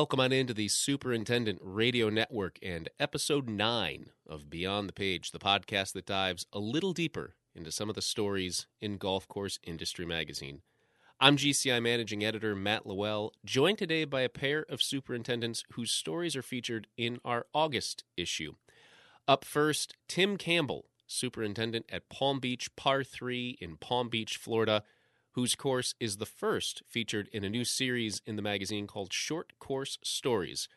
[0.00, 5.38] Welcome on into the Superintendent Radio Network and episode 9 of Beyond the Page, the
[5.38, 10.06] podcast that dives a little deeper into some of the stories in Golf Course Industry
[10.06, 10.62] Magazine.
[11.20, 16.34] I'm GCI Managing Editor Matt LaWell, joined today by a pair of superintendents whose stories
[16.34, 18.54] are featured in our August issue.
[19.28, 24.82] Up first, Tim Campbell, superintendent at Palm Beach Par 3 in Palm Beach, Florida
[25.32, 29.52] whose course is the first featured in a new series in the magazine called Short
[29.58, 30.68] Course Stories,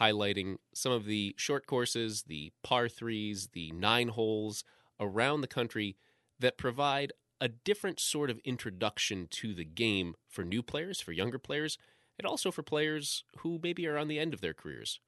[0.00, 4.64] highlighting some of the short courses, the par threes, the nine holes
[4.98, 5.96] around the country
[6.38, 11.38] that provide a different sort of introduction to the game for new players, for younger
[11.38, 11.78] players,
[12.18, 15.00] and also for players who maybe are on the end of their careers,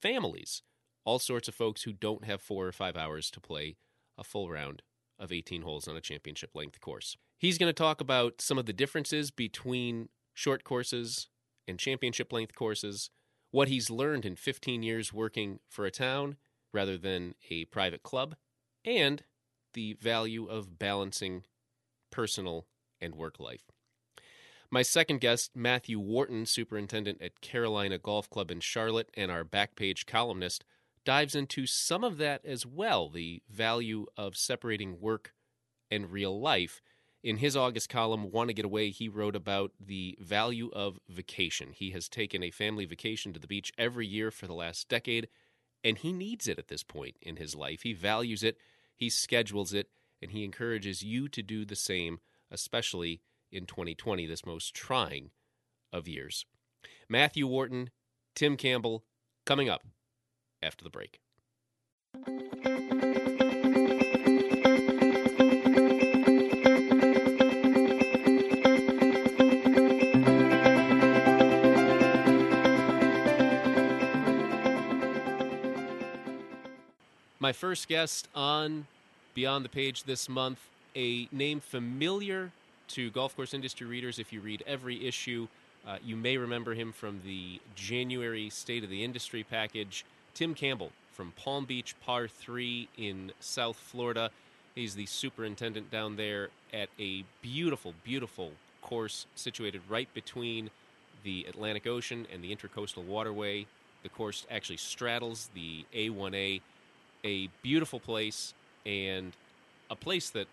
[0.00, 0.62] families,
[1.04, 3.76] all sorts of folks who don't have four or five hours to play
[4.18, 4.82] a full round
[5.18, 7.16] of 18 holes on a championship length course.
[7.40, 11.28] He's going to talk about some of the differences between short courses
[11.66, 13.08] and championship length courses,
[13.50, 16.36] what he's learned in 15 years working for a town
[16.74, 18.36] rather than a private club,
[18.84, 19.22] and
[19.72, 21.44] the value of balancing
[22.10, 22.66] personal
[23.00, 23.70] and work life.
[24.70, 30.04] My second guest, Matthew Wharton, superintendent at Carolina Golf Club in Charlotte and our backpage
[30.04, 30.62] columnist,
[31.06, 35.32] dives into some of that as well the value of separating work
[35.90, 36.82] and real life.
[37.22, 41.72] In his August column, Want to Get Away, he wrote about the value of vacation.
[41.74, 45.28] He has taken a family vacation to the beach every year for the last decade,
[45.84, 47.82] and he needs it at this point in his life.
[47.82, 48.56] He values it,
[48.96, 49.88] he schedules it,
[50.22, 53.20] and he encourages you to do the same, especially
[53.52, 55.30] in 2020, this most trying
[55.92, 56.46] of years.
[57.06, 57.90] Matthew Wharton,
[58.34, 59.04] Tim Campbell,
[59.44, 59.82] coming up
[60.62, 61.20] after the break.
[77.50, 78.86] My first guest on
[79.34, 80.60] Beyond the Page this month,
[80.94, 82.52] a name familiar
[82.90, 85.48] to golf course industry readers if you read every issue.
[85.84, 90.04] Uh, you may remember him from the January State of the Industry package.
[90.32, 94.30] Tim Campbell from Palm Beach Par 3 in South Florida.
[94.76, 100.70] He's the superintendent down there at a beautiful, beautiful course situated right between
[101.24, 103.66] the Atlantic Ocean and the Intercoastal Waterway.
[104.04, 106.60] The course actually straddles the A1A,
[107.24, 108.54] a beautiful place
[108.84, 109.32] and
[109.90, 110.46] a place that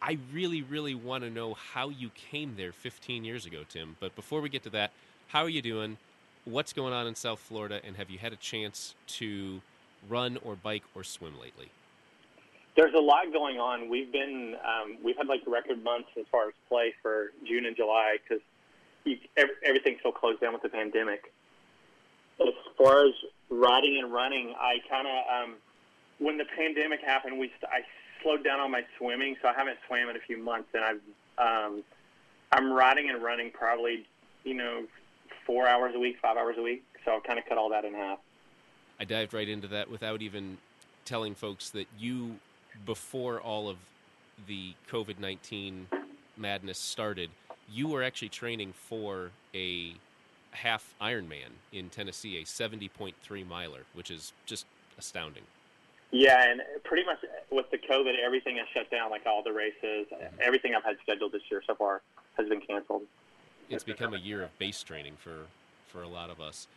[0.00, 3.96] I really, really want to know how you came there 15 years ago, Tim.
[4.00, 4.90] But before we get to that,
[5.28, 5.96] how are you doing?
[6.44, 9.60] what's going on in South Florida, and have you had a chance to
[10.08, 11.70] run or bike or swim lately?
[12.74, 13.88] There's a lot going on.
[13.88, 17.76] We've been um, we've had like record months as far as play for June and
[17.76, 18.42] July because
[19.66, 21.31] everything's so closed down with the pandemic.
[22.48, 23.14] As far as
[23.50, 25.54] riding and running, I kind of um,
[26.18, 27.80] when the pandemic happened, we I
[28.22, 31.00] slowed down on my swimming, so I haven't swam in a few months, and I've
[31.38, 31.82] um,
[32.52, 34.06] I'm riding and running probably
[34.44, 34.84] you know
[35.46, 36.84] four hours a week, five hours a week.
[37.04, 38.18] So I've kind of cut all that in half.
[39.00, 40.58] I dived right into that without even
[41.04, 42.36] telling folks that you,
[42.86, 43.76] before all of
[44.46, 45.88] the COVID 19
[46.36, 47.30] madness started,
[47.70, 49.94] you were actually training for a
[50.52, 54.66] half Ironman in Tennessee, a 70.3 miler, which is just
[54.98, 55.42] astounding.
[56.10, 57.18] Yeah, and pretty much
[57.50, 60.06] with the COVID, everything has shut down, like all the races.
[60.12, 60.36] Mm-hmm.
[60.40, 62.02] Everything I've had scheduled this year so far
[62.36, 63.02] has been canceled
[63.74, 65.46] it's become a year of base training for
[65.88, 66.68] for a lot of us.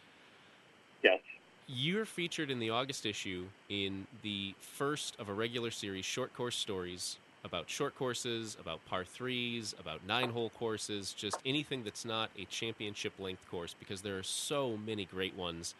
[1.04, 1.20] Yes.
[1.68, 6.56] You're featured in the August issue in the first of a regular series, short course
[6.56, 12.30] stories about short courses, about par threes, about nine hole courses, just anything that's not
[12.38, 15.76] a championship length course because there are so many great ones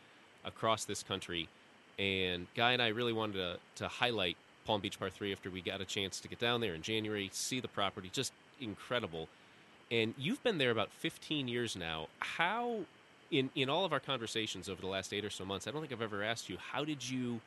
[0.46, 1.50] across this country.
[2.00, 5.62] And Guy and I really wanted to, to highlight Palm Beach Par 3 after we
[5.62, 8.32] got a chance to get down there in January, see the property, just
[8.62, 9.28] incredible
[9.92, 12.08] and you've been there about 15 years now.
[12.20, 12.80] How,
[13.32, 15.82] in in all of our conversations over the last eight or so months, I don't
[15.82, 17.42] think I've ever asked you how did you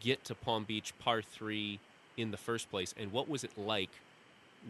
[0.00, 1.80] get to Palm Beach Par Three
[2.16, 3.90] in the first place, and what was it like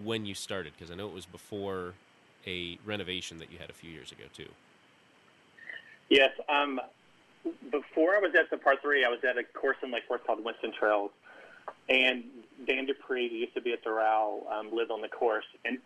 [0.03, 0.73] when you started?
[0.77, 1.95] Because I know it was before
[2.47, 4.49] a renovation that you had a few years ago too.
[6.09, 6.31] Yes.
[6.49, 6.81] Um,
[7.71, 10.27] before I was at the Par Three, I was at a course in Lake Worth
[10.27, 11.11] called Winston Trails,
[11.89, 12.25] and
[12.67, 15.79] Dan Dupree, who used to be at Doral, um, lived on the course, and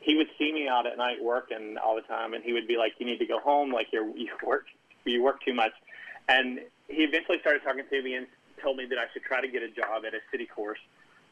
[0.00, 2.76] he would see me out at night working all the time, and he would be
[2.76, 3.72] like, "You need to go home.
[3.72, 4.66] Like you you work
[5.04, 5.72] you work too much."
[6.28, 8.26] And he eventually started talking to me and
[8.62, 10.78] told me that I should try to get a job at a city course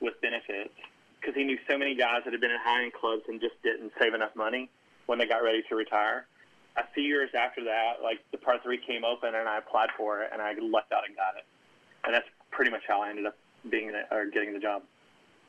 [0.01, 0.75] with benefits
[1.21, 3.61] because he knew so many guys that had been in high end clubs and just
[3.63, 4.71] didn't save enough money
[5.07, 6.27] when they got ready to retire.
[6.77, 10.23] a few years after that, like the par three came open, and I applied for
[10.23, 11.45] it, and I lucked out and got it,
[12.05, 13.37] and that's pretty much how I ended up
[13.69, 14.83] being or getting the job.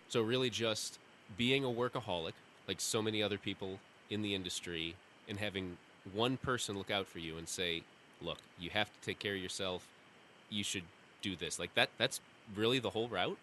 [0.09, 1.00] So really, just
[1.38, 2.33] being a workaholic,
[2.68, 4.95] like so many other people in the industry,
[5.30, 5.77] and having
[6.13, 7.83] one person look out for you and say,
[8.21, 9.88] "Look, you have to take care of yourself.
[10.50, 10.83] You should
[11.21, 11.89] do this." Like that.
[11.97, 12.19] That's
[12.56, 13.38] really the whole route.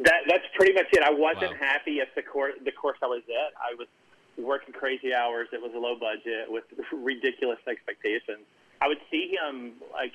[0.00, 1.02] That that's pretty much it.
[1.02, 1.66] I wasn't Wow.
[1.74, 3.52] happy at the course the course I was at.
[3.58, 3.88] I was
[4.36, 5.48] working crazy hours.
[5.52, 8.46] It was a low budget with ridiculous expectations.
[8.80, 10.12] I would see him like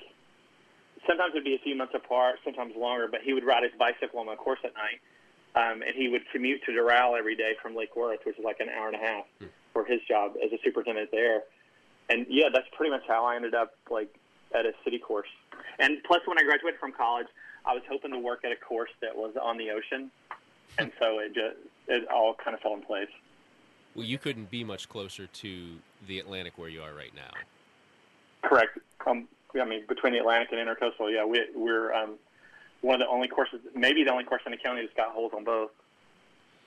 [1.06, 3.08] sometimes it'd be a few months apart, sometimes longer.
[3.12, 5.02] But he would ride his bicycle on the course at night,
[5.56, 8.62] um, and he would commute to Doral every day from Lake Worth, which is like
[8.62, 9.26] an hour and a half
[9.74, 11.44] for his job as a superintendent there.
[12.10, 14.14] And yeah, that's pretty much how I ended up like
[14.56, 15.28] at a city course.
[15.80, 17.28] And plus, when I graduated from college,
[17.66, 20.12] I was hoping to work at a course that was on the ocean,
[20.78, 21.56] and so it just
[21.88, 23.10] it all kind of fell in place.
[23.96, 25.68] Well, you couldn't be much closer to
[26.08, 27.32] the Atlantic where you are right now.
[28.42, 28.80] Correct.
[29.06, 29.28] Um,
[29.60, 32.16] I mean, between the Atlantic and Intercoastal, yeah, we, we're um,
[32.82, 35.32] one of the only courses, maybe the only course in the county that's got holes
[35.36, 35.70] on both.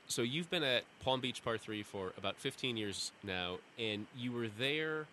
[0.09, 4.31] So you've been at Palm Beach Par 3 for about 15 years now, and you
[4.31, 5.07] were there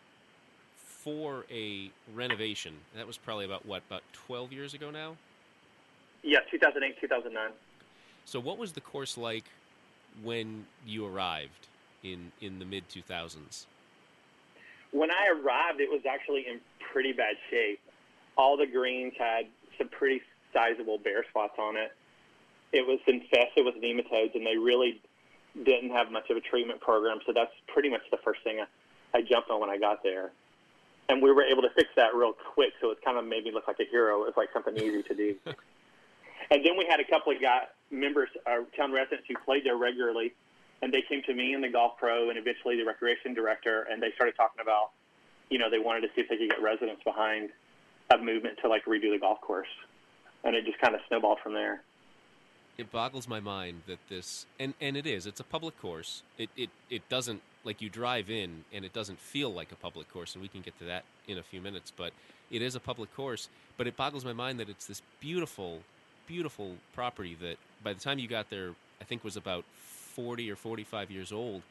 [0.77, 2.75] for a renovation.
[2.95, 5.17] That was probably about, what, about 12 years ago now?
[6.23, 7.51] Yeah, 2008, 2009.
[8.25, 9.43] So what was the course like
[10.23, 11.67] when you arrived
[12.03, 13.65] in, in the mid 2000s?
[14.91, 16.59] When I arrived, it was actually in
[16.91, 17.79] pretty bad shape.
[18.37, 19.47] All the greens had
[19.77, 20.21] some pretty
[20.53, 21.91] sizable bare spots on it.
[22.71, 25.01] It was infested with nematodes, and they really
[25.63, 27.19] didn't have much of a treatment program.
[27.25, 30.31] So that's pretty much the first thing I, I jumped on when I got there.
[31.09, 33.51] And we were able to fix that real quick, so it kind of made me
[33.51, 34.21] look like a hero.
[34.21, 35.35] It was like something easy to do.
[36.51, 39.77] and then we had a couple of guy, members, our town residents who played there
[39.77, 40.33] regularly,
[40.81, 44.01] and they came to me and the golf pro and eventually the recreation director, and
[44.01, 44.91] they started talking about,
[45.49, 47.49] you know, they wanted to see if they could get residents behind
[48.11, 49.67] a movement to like redo the golf course,
[50.43, 51.81] and it just kind of snowballed from there.
[52.77, 56.23] It boggles my mind that this, and, and it is, it's a public course.
[56.39, 60.11] It, it, it doesn't, like you drive in and it doesn't feel like a public
[60.11, 62.13] course, and we can get to that in a few minutes, but
[62.49, 63.47] it is a public course.
[63.77, 65.81] But it boggles my mind that it's this beautiful,
[66.27, 68.71] beautiful property that by the time you got there,
[69.01, 71.61] I think was about 40 or 45 years old,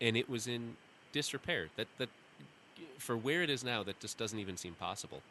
[0.00, 0.76] and it was in
[1.12, 1.68] disrepair.
[1.76, 2.08] That, that,
[2.98, 5.22] for where it is now, that just doesn't even seem possible.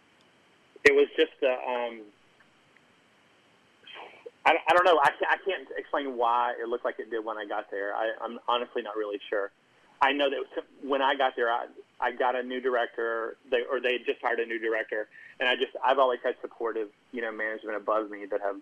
[0.83, 2.01] It was just um,
[4.45, 4.99] I, I don't know.
[4.99, 7.93] I can't, I can't explain why it looked like it did when I got there.
[7.95, 9.51] I, I'm honestly not really sure.
[10.01, 11.67] I know that when I got there, I,
[11.99, 15.07] I got a new director, they, or they just hired a new director,
[15.39, 18.55] and I just I've always had supportive, you know, management above me that have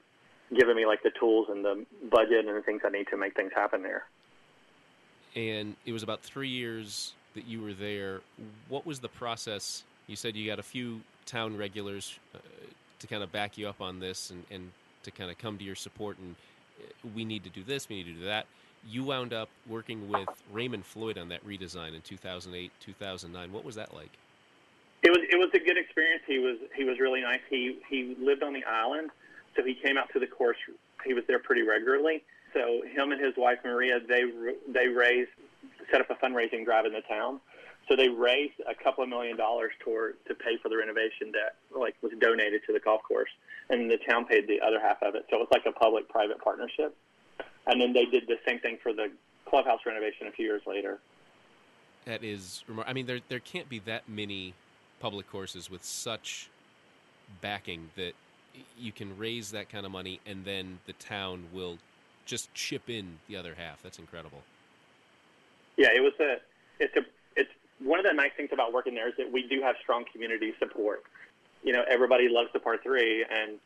[0.58, 3.36] given me like the tools and the budget and the things I need to make
[3.36, 4.06] things happen there.
[5.36, 8.22] and it was about three years that you were there.
[8.68, 9.84] What was the process?
[10.08, 12.40] You said you got a few town regulars uh,
[13.00, 14.72] to kind of back you up on this and, and
[15.04, 16.36] to kind of come to your support, and
[16.80, 18.46] uh, we need to do this, we need to do that.
[18.90, 23.52] You wound up working with Raymond Floyd on that redesign in 2008, 2009.
[23.52, 24.12] What was that like?
[25.04, 26.24] It was it was a good experience.
[26.28, 27.40] He was he was really nice.
[27.50, 29.12] He he lived on the island,
[29.60, 30.58] so he came out to the course.
[31.06, 32.24] He was there pretty regularly.
[32.54, 34.24] So him and his wife Maria they
[34.68, 35.30] they raised
[35.92, 37.40] set up a fundraising drive in the town.
[37.88, 41.56] So they raised a couple of million dollars toward to pay for the renovation that
[41.78, 43.30] like was donated to the golf course,
[43.70, 45.26] and the town paid the other half of it.
[45.30, 46.96] So it was like a public-private partnership.
[47.66, 49.12] And then they did the same thing for the
[49.46, 51.00] clubhouse renovation a few years later.
[52.06, 54.54] That is, I mean, there there can't be that many
[55.00, 56.50] public courses with such
[57.42, 58.14] backing that
[58.78, 61.78] you can raise that kind of money, and then the town will
[62.26, 63.82] just chip in the other half.
[63.82, 64.42] That's incredible.
[65.78, 66.38] Yeah, it was a
[66.80, 67.02] it's a
[67.36, 70.06] it's one of the nice things about working there is that we do have strong
[70.12, 71.04] community support.
[71.64, 73.60] You know, everybody loves the par three, and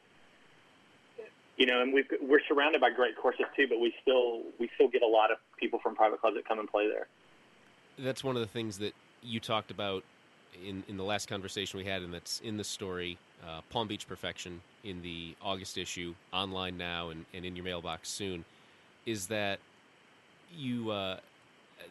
[1.58, 3.68] you know, and we we're surrounded by great courses too.
[3.68, 6.60] But we still we still get a lot of people from private clubs that come
[6.60, 7.08] and play there.
[8.00, 10.04] That's one of the things that you talked about
[10.66, 13.18] in in the last conversation we had, and that's in the story.
[13.46, 18.10] Uh, Palm Beach Perfection in the August issue, online now and, and in your mailbox
[18.10, 18.46] soon,
[19.06, 19.60] is that
[20.56, 20.92] you.
[20.92, 21.18] Uh,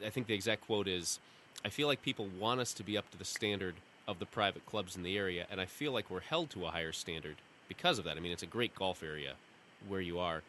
[0.05, 1.19] I think the exact quote is,
[1.65, 3.75] "I feel like people want us to be up to the standard
[4.09, 6.71] of the private clubs in the area, and I feel like we're held to a
[6.71, 7.37] higher standard
[7.69, 8.17] because of that.
[8.17, 9.35] I mean, it's a great golf area
[9.87, 10.43] where you are."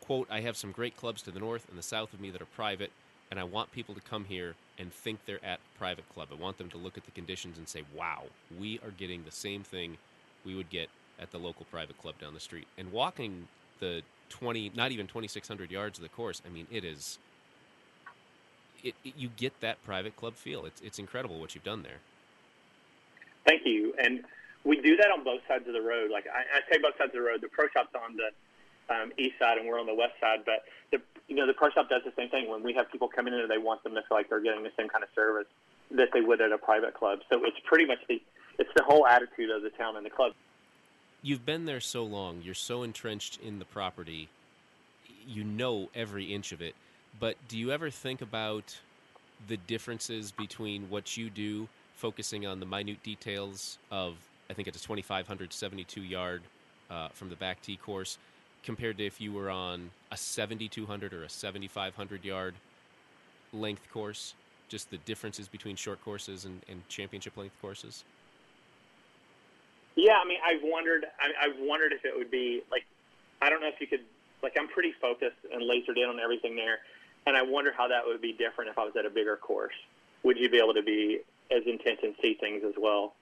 [0.00, 2.40] Quote, I have some great clubs to the north and the south of me that
[2.40, 2.92] are private,
[3.28, 6.28] and I want people to come here and think they're at a private club.
[6.30, 8.24] I want them to look at the conditions and say, wow,
[8.56, 9.98] we are getting the same thing
[10.46, 10.88] we would get
[11.20, 12.66] at the local private club down the street.
[12.78, 13.48] And walking
[13.80, 17.18] the 20, not even 2,600 yards of the course, I mean, it is,
[18.82, 20.64] it, it- you get that private club feel.
[20.64, 21.98] It's, it's incredible what you've done there.
[23.46, 23.94] Thank you.
[23.98, 24.24] And
[24.64, 26.10] we do that on both sides of the road.
[26.10, 27.40] Like I, I say, both sides of the road.
[27.40, 28.30] The pro shop's on the
[28.94, 30.40] um, east side, and we're on the west side.
[30.44, 30.98] But the
[31.28, 32.50] you know the pro shop does the same thing.
[32.50, 34.74] When we have people coming in, they want them to feel like they're getting the
[34.76, 35.46] same kind of service
[35.92, 37.20] that they would at a private club.
[37.30, 38.20] So it's pretty much the
[38.58, 40.32] it's the whole attitude of the town and the club.
[41.22, 42.42] You've been there so long.
[42.42, 44.28] You're so entrenched in the property.
[45.26, 46.74] You know every inch of it.
[47.18, 48.78] But do you ever think about
[49.48, 54.14] the differences between what you do, focusing on the minute details of,
[54.50, 56.42] I think it's a 2,572 yard
[56.90, 58.18] uh, from the back tee course,
[58.62, 62.54] compared to if you were on a 7,200 or a 7,500 yard
[63.52, 64.34] length course?
[64.68, 68.04] Just the differences between short courses and, and championship length courses?
[69.96, 71.06] Yeah, I mean, I've wondered.
[71.18, 72.84] I, I've wondered if it would be like,
[73.40, 74.04] I don't know if you could.
[74.42, 76.78] Like, I'm pretty focused and lasered in on everything there,
[77.26, 79.74] and I wonder how that would be different if I was at a bigger course.
[80.22, 83.14] Would you be able to be as intense and see things as well?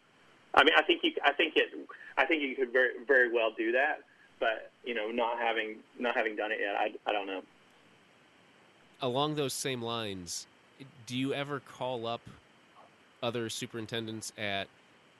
[0.54, 1.12] I mean, I think you.
[1.25, 1.71] I think it.
[2.16, 4.00] I think you could very, very well do that,
[4.40, 7.43] but you know, not having not having done it yet, I, I don't know.
[9.00, 10.47] Along those same lines,
[11.07, 12.21] do you ever call up
[13.23, 14.69] other superintendents at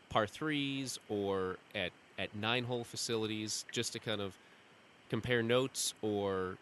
[0.09, 4.37] par threes or at at nine hole facilities just to kind of
[5.11, 6.57] compare notes or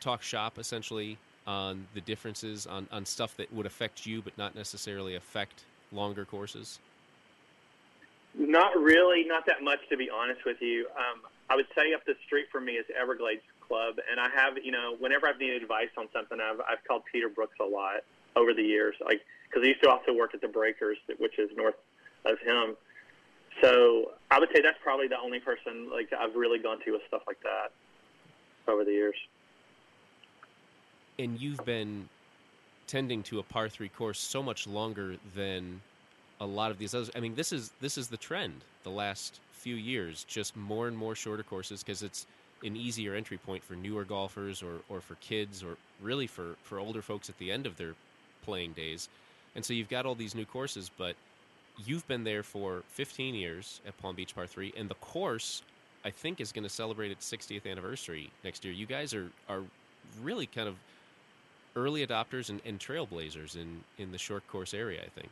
[0.00, 4.54] talk shop essentially on the differences on, on stuff that would affect you but not
[4.54, 6.78] necessarily affect longer courses?
[8.34, 10.86] Not really, not that much to be honest with you.
[10.96, 11.20] Um,
[11.50, 14.72] I would say up the street from me is Everglades Club, and I have, you
[14.72, 18.04] know, whenever I've needed advice on something, I've I've called Peter Brooks a lot
[18.36, 21.50] over the years, like because he used to also work at the Breakers, which is
[21.56, 21.74] north
[22.24, 22.76] of him.
[23.60, 27.02] So I would say that's probably the only person like I've really gone to with
[27.08, 27.72] stuff like that
[28.70, 29.16] over the years.
[31.18, 32.08] And you've been
[32.86, 35.80] tending to a par three course so much longer than
[36.40, 37.10] a lot of these others.
[37.14, 40.24] I mean, this is this is the trend the last few years.
[40.24, 42.26] Just more and more shorter courses because it's
[42.64, 46.78] an easier entry point for newer golfers or, or for kids or really for, for
[46.78, 47.94] older folks at the end of their
[48.44, 49.08] playing days.
[49.54, 51.14] And so you've got all these new courses, but
[51.84, 55.62] you've been there for 15 years at Palm Beach Par 3, and the course,
[56.04, 58.74] I think, is going to celebrate its 60th anniversary next year.
[58.74, 59.62] You guys are, are
[60.22, 60.76] really kind of
[61.74, 65.30] early adopters and, and trailblazers in, in the short course area, I think.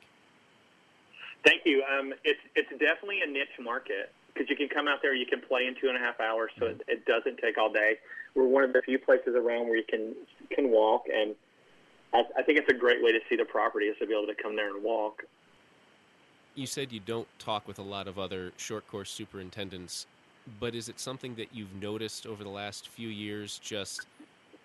[1.44, 1.82] Thank you.
[1.84, 5.40] Um, it's, it's definitely a niche market because you can come out there, you can
[5.40, 7.96] play in two and a half hours, so it, it doesn't take all day.
[8.34, 10.14] We're one of the few places around where you can
[10.50, 11.34] can walk, and
[12.14, 14.32] I, I think it's a great way to see the property is to be able
[14.32, 15.24] to come there and walk
[16.54, 20.06] you said you don't talk with a lot of other short course superintendents,
[20.58, 23.58] but is it something that you've noticed over the last few years?
[23.62, 24.06] Just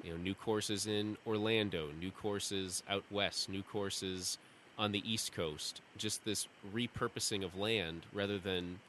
[0.03, 4.37] you know, new courses in Orlando, new courses out west, new courses
[4.77, 5.81] on the East Coast.
[5.97, 8.79] Just this repurposing of land rather than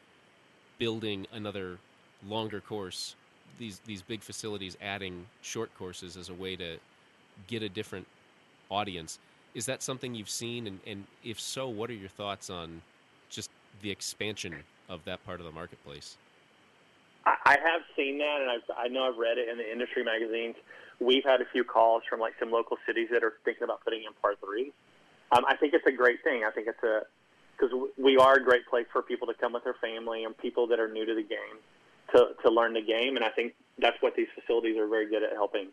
[0.79, 1.79] building another
[2.27, 3.15] longer course.
[3.59, 6.79] These these big facilities adding short courses as a way to
[7.47, 8.07] get a different
[8.71, 9.19] audience.
[9.57, 10.67] Is that something you've seen?
[10.67, 12.83] And, and if so, what are your thoughts on
[13.31, 13.49] just
[13.81, 14.55] the expansion
[14.91, 16.19] of that part of the marketplace?
[17.25, 20.57] I have seen that, and I've, I know I've read it in the industry magazines.
[21.01, 24.01] We've had a few calls from like some local cities that are thinking about putting
[24.01, 24.73] in par three.
[25.33, 26.45] Um, I think it's a great thing.
[26.47, 27.03] I think it's a
[27.59, 30.67] because we are a great place for people to come with their family and people
[30.67, 31.57] that are new to the game
[32.15, 33.17] to to learn the game.
[33.17, 35.69] And I think that's what these facilities are very good at helping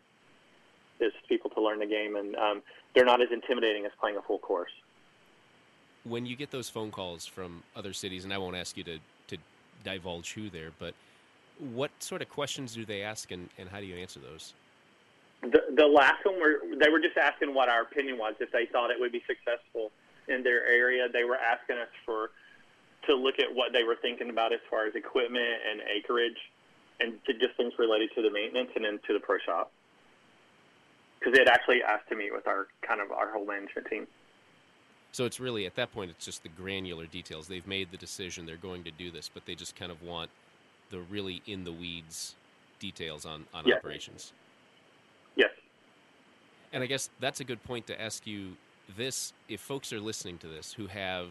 [1.00, 2.62] is people to learn the game, and um,
[2.94, 4.72] they're not as intimidating as playing a full course.
[6.04, 9.00] When you get those phone calls from other cities, and I won't ask you to,
[9.28, 9.38] to
[9.84, 10.94] divulge who there, but
[11.60, 14.54] what sort of questions do they ask, and, and how do you answer those?
[15.42, 18.66] The, the last one were they were just asking what our opinion was if they
[18.66, 19.92] thought it would be successful
[20.30, 21.08] in their area.
[21.12, 22.32] They were asking us for
[23.08, 26.38] to look at what they were thinking about as far as equipment and acreage,
[27.02, 29.72] and to just things related to the maintenance and then to the pro shop
[31.24, 34.08] because they had actually asked to meet with our kind of our whole management team.
[35.12, 37.48] So it's really at that point it's just the granular details.
[37.48, 40.30] They've made the decision they're going to do this, but they just kind of want
[40.90, 42.36] the really in the weeds
[42.80, 43.78] details on on yes.
[43.78, 44.34] operations.
[45.36, 45.52] Yes.
[46.74, 48.58] And I guess that's a good point to ask you
[48.98, 51.28] this if folks are listening to this who have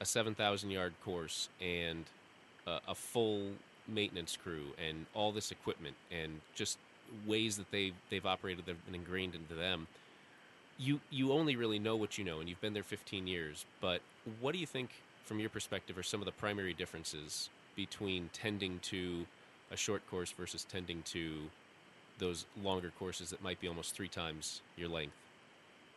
[0.00, 2.04] a 7,000 yard course and
[2.66, 3.42] a, a full
[3.88, 6.78] maintenance crew and all this equipment and just
[7.26, 9.86] ways that they they've operated that have been ingrained into them.
[10.78, 13.64] You you only really know what you know, and you've been there 15 years.
[13.80, 14.00] But
[14.40, 14.90] what do you think,
[15.24, 19.26] from your perspective, are some of the primary differences between tending to
[19.70, 21.34] a short course versus tending to
[22.18, 25.14] those longer courses that might be almost three times your length?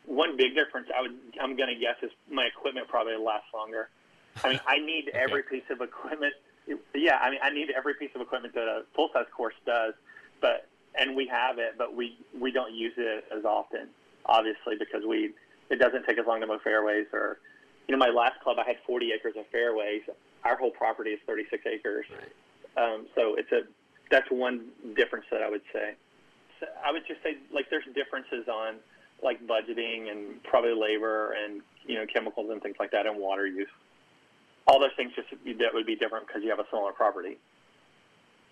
[0.05, 3.89] One big difference I would I'm going to guess is my equipment probably lasts longer.
[4.43, 5.17] I mean, I need Okay.
[5.17, 6.33] every piece of equipment.
[6.95, 9.93] Yeah, I mean, I need every piece of equipment that a full size course does,
[10.41, 10.67] but
[10.99, 13.87] and we have it, but we we don't use it as often,
[14.25, 15.31] obviously, because we
[15.69, 17.37] it doesn't take as long to mow fairways or,
[17.87, 20.01] you know, my last club I had 40 acres of fairways.
[20.43, 22.83] Our whole property is 36 acres, Right.
[22.83, 23.61] um, so it's a
[24.11, 25.93] that's one difference that I would say.
[26.59, 28.75] So I would just say like there's differences on
[29.23, 33.47] like budgeting and probably labor and you know chemicals and things like that and water
[33.47, 33.69] use.
[34.67, 37.37] All those things just that would be different because you have a smaller property.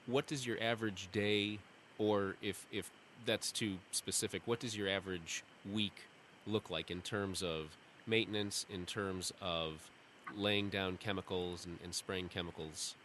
[0.07, 1.60] What does your average day,
[2.01, 2.89] or if if
[3.25, 6.08] that's too specific, what does your average week
[6.48, 7.77] look like in terms of
[8.08, 9.89] maintenance, in terms of
[10.36, 12.96] laying down chemicals and, and spraying chemicals?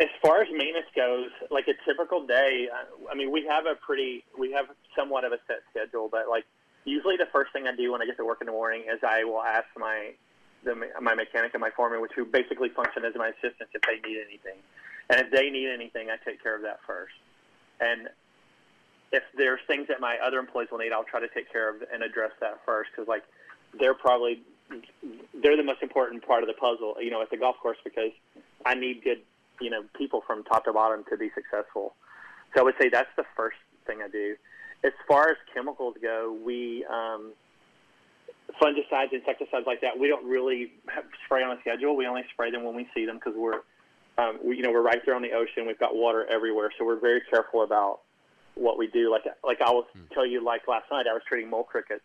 [0.00, 3.76] As far as maintenance goes, like a typical day, uh, I mean, we have a
[3.76, 4.66] pretty, we have
[4.96, 6.44] somewhat of a set schedule, but like
[6.84, 8.98] usually the first thing I do when I get to work in the morning is
[9.06, 10.10] I will ask my
[10.64, 14.08] the, my mechanic and my foreman, which who basically function as my assistants, if they
[14.08, 14.58] need anything.
[15.10, 17.14] And if they need anything, I take care of that first.
[17.80, 18.08] And
[19.12, 21.82] if there's things that my other employees will need, I'll try to take care of
[21.92, 23.24] and address that first because like
[23.78, 24.40] they're probably
[25.42, 28.10] they're the most important part of the puzzle, you know, at the golf course because
[28.64, 29.20] I need good,
[29.60, 31.94] you know, people from top to bottom to be successful.
[32.54, 34.36] So I would say that's the first thing I do.
[34.84, 37.32] As far as chemicals go, we um,
[38.60, 39.98] fungicides, insecticides like that.
[39.98, 40.72] We don't really
[41.24, 41.96] spray on a schedule.
[41.96, 43.60] We only spray them when we see them because we're,
[44.18, 45.66] um, we, you know, we're right there on the ocean.
[45.66, 48.00] We've got water everywhere, so we're very careful about
[48.54, 49.10] what we do.
[49.10, 52.04] Like, like I will tell you, like last night, I was treating mole crickets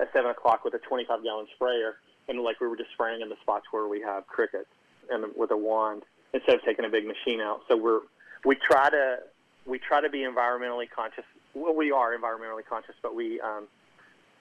[0.00, 1.96] at seven o'clock with a 25 gallon sprayer,
[2.28, 4.68] and like we were just spraying in the spots where we have crickets
[5.10, 7.62] and with a wand instead of taking a big machine out.
[7.68, 8.00] So we're
[8.44, 9.18] we try to
[9.66, 11.24] we try to be environmentally conscious.
[11.54, 13.66] Well, we are environmentally conscious, but we um,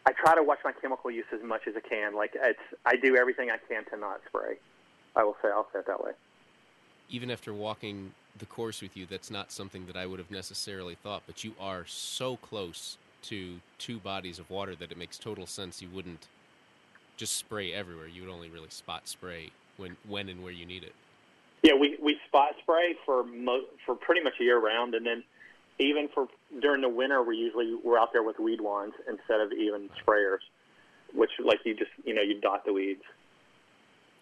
[0.06, 2.15] I try to watch my chemical use as much as I can.
[2.15, 4.58] Like it's I do everything I can to not spray.
[5.15, 6.12] I will say I'll say it that way.
[7.10, 10.96] Even after walking the course with you, that's not something that I would have necessarily
[10.96, 15.48] thought, but you are so close to two bodies of water that it makes total
[15.48, 16.28] sense you wouldn't
[17.17, 18.08] just spray everywhere.
[18.08, 20.93] You would only really spot spray when when and where you need it.
[21.63, 25.24] Yeah, we we spot spray for mo- for pretty much a year round, and then
[25.80, 26.28] even for
[26.62, 30.39] during the winter, we usually we're out there with weed wands instead of even sprayers,
[31.13, 33.04] which like you just you know you dot the weeds.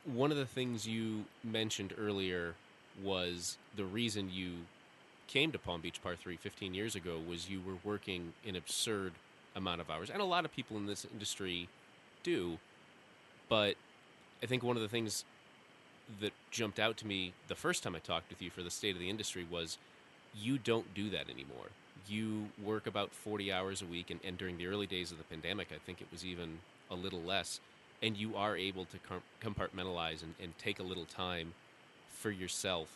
[0.06, 2.54] One of the things you mentioned earlier
[3.04, 4.52] was the reason you
[5.28, 9.14] came to Palm Beach Par 3 15 years ago was you were working an absurd
[9.56, 10.10] amount of hours.
[10.10, 11.70] And a lot of people in this industry
[12.24, 12.58] do.
[13.50, 13.76] But
[14.44, 15.24] I think one of the things
[16.20, 18.94] that jumped out to me the first time I talked with you for the state
[18.94, 19.78] of the industry was
[20.36, 21.70] you don't do that anymore.
[22.08, 25.24] You work about 40 hours a week, and, and during the early days of the
[25.24, 26.60] pandemic, I think it was even
[26.92, 27.60] a little less.
[28.04, 29.00] And you are able to
[29.42, 31.54] compartmentalize and, and take a little time
[32.26, 32.88] for yourself.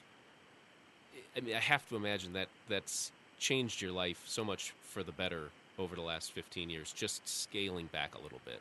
[1.38, 5.12] I mean, I have to imagine that that's changed your life so much for the
[5.12, 8.60] better over the last 15 years, just scaling back a little bit.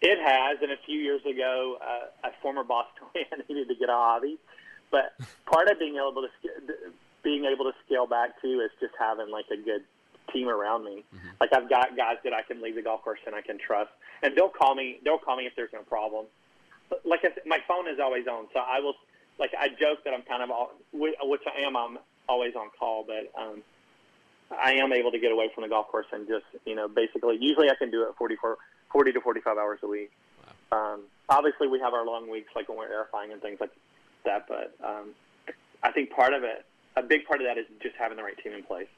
[0.00, 3.68] It has, and a few years ago, uh, a former boss told me I needed
[3.68, 4.36] to get a hobby.
[4.90, 5.14] But
[5.46, 6.28] part of being able to
[7.22, 9.84] being able to scale back too is just having like a good
[10.32, 11.04] team around me.
[11.14, 11.38] Mhm.
[11.40, 13.92] Like I've got guys that I can leave the golf course and I can trust,
[14.24, 14.98] and they'll call me.
[15.04, 16.26] They'll call me if there's no problem.
[16.90, 18.94] But like I said, my phone is always on, so I will.
[19.38, 21.76] Like I joke that I'm kind of all, which I am.
[21.76, 23.62] I'm always on call, but um,
[24.50, 27.38] I am able to get away from the golf course and just you know basically.
[27.40, 28.58] Usually I can do it 44,
[28.92, 30.10] 40 to 45 hours a week.
[30.72, 33.70] Um, obviously, we have our long weeks, like when we're aerifying and things like
[34.24, 34.46] that.
[34.48, 35.10] But um,
[35.82, 36.64] I think part of it,
[36.96, 38.88] a big part of that, is just having the right team in place.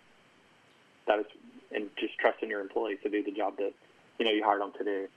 [1.07, 1.27] That is,
[1.73, 3.73] and just trusting your employees to do the job that
[4.18, 5.09] you know you hired them to do.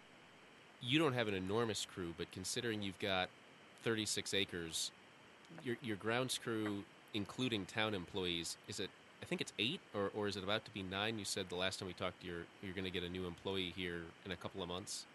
[0.81, 3.29] You don't have an enormous crew, but considering you've got
[3.83, 4.91] 36 acres,
[5.63, 6.83] your, your grounds crew,
[7.13, 8.89] including town employees, is it?
[9.21, 11.17] I think it's eight, or, or is it about to be nine?
[11.17, 13.73] You said the last time we talked, you're you're going to get a new employee
[13.75, 15.05] here in a couple of months.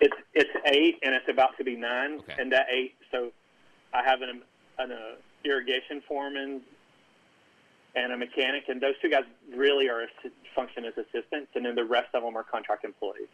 [0.00, 2.18] It's it's eight, and it's about to be nine.
[2.20, 2.34] Okay.
[2.38, 3.30] And that eight, so
[3.92, 4.42] I have an
[4.78, 4.96] an uh,
[5.44, 6.62] irrigation foreman
[7.94, 9.24] and a mechanic, and those two guys
[9.54, 10.06] really are
[10.54, 13.28] function as assistants, and then the rest of them are contract employees.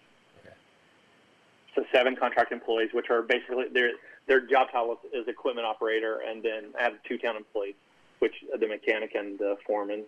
[1.79, 3.91] So seven contract employees, which are basically their
[4.27, 7.77] their job title is, equipment operator, and then I have two town employees,
[8.19, 10.05] which are the mechanic and the foreman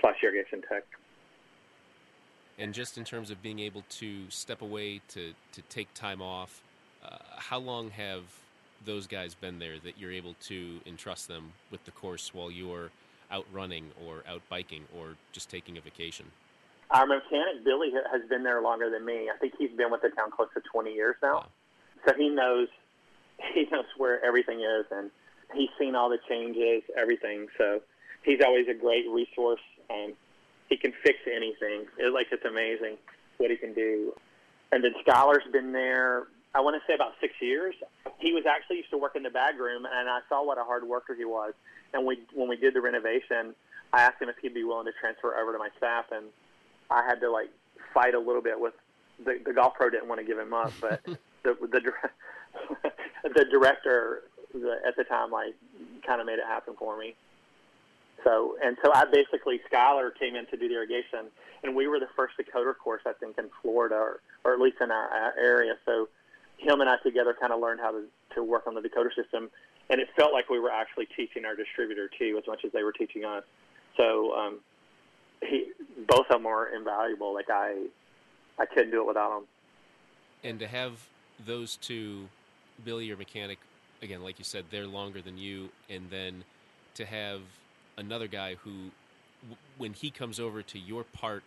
[0.00, 0.84] slash irrigation tech.
[2.58, 6.60] And just in terms of being able to step away to, to take time off,
[7.02, 8.24] uh, how long have
[8.84, 12.90] those guys been there that you're able to entrust them with the course while you're
[13.30, 16.26] out running or out biking or just taking a vacation?
[16.90, 19.30] Our mechanic Billy has been there longer than me.
[19.32, 21.34] I think he's been with the town close to 20 years now.
[21.34, 21.46] Wow.
[22.06, 22.68] So he knows
[23.54, 25.10] he knows where everything is, and
[25.54, 27.46] he's seen all the changes, everything.
[27.56, 27.80] So
[28.22, 29.60] he's always a great resource.
[29.88, 30.14] and
[30.70, 31.84] he can fix anything.
[31.98, 32.96] It, like it's amazing
[33.36, 34.14] what he can do.
[34.72, 36.28] And then Skylar's been there.
[36.54, 37.74] I want to say about six years.
[38.18, 40.64] He was actually used to work in the bag room, and I saw what a
[40.64, 41.52] hard worker he was.
[41.92, 43.54] And we, when we did the renovation,
[43.92, 46.26] I asked him if he'd be willing to transfer over to my staff, and
[46.90, 47.50] I had to like
[47.94, 48.74] fight a little bit with
[49.24, 51.02] the, the golf pro didn't want to give him up, but
[51.42, 51.80] the the
[53.34, 54.22] the director
[54.52, 55.54] the, at the time like
[56.06, 57.14] kind of made it happen for me.
[58.24, 61.26] So and so I basically Skylar came in to do the irrigation,
[61.62, 64.76] and we were the first decoder course I think in Florida, or, or at least
[64.80, 65.74] in our, our area.
[65.86, 66.08] So
[66.58, 69.50] him and I together kind of learned how to to work on the decoder system,
[69.88, 72.82] and it felt like we were actually teaching our distributor too, as much as they
[72.82, 73.44] were teaching us.
[73.96, 74.60] So um,
[75.44, 75.66] he,
[76.08, 77.34] both of them are invaluable.
[77.34, 77.86] Like I,
[78.58, 79.44] I couldn't do it without them.
[80.42, 80.92] And to have
[81.44, 82.28] those two,
[82.84, 83.58] Billy, your mechanic,
[84.02, 86.44] again, like you said, they're longer than you, and then
[86.94, 87.40] to have
[87.96, 88.90] another guy who,
[89.76, 91.42] when he comes over to your part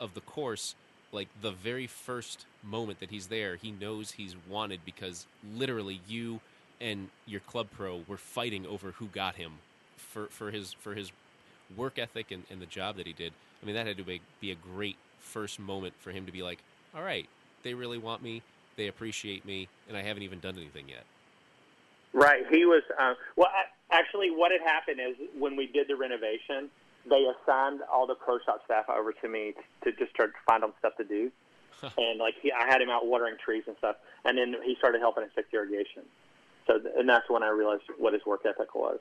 [0.00, 0.74] of the course,
[1.12, 6.40] like the very first moment that he's there, he knows he's wanted because literally you
[6.80, 9.54] and your club pro were fighting over who got him
[9.96, 11.10] for, for his for his
[11.76, 13.32] work ethic and, and the job that he did.
[13.62, 16.42] I mean, that had to be, be a great first moment for him to be
[16.42, 16.58] like,
[16.94, 17.28] all right,
[17.62, 18.42] they really want me,
[18.76, 21.04] they appreciate me, and I haven't even done anything yet.
[22.12, 22.44] Right.
[22.50, 23.48] He was, uh, well,
[23.90, 26.70] actually, what had happened is when we did the renovation,
[27.08, 29.54] they assigned all the pro shop staff over to me
[29.84, 31.30] to just start to find them stuff to do.
[31.98, 35.00] and like he, I had him out watering trees and stuff, and then he started
[35.00, 36.02] helping us fix irrigation.
[36.66, 38.98] So, and that's when I realized what his work ethic was.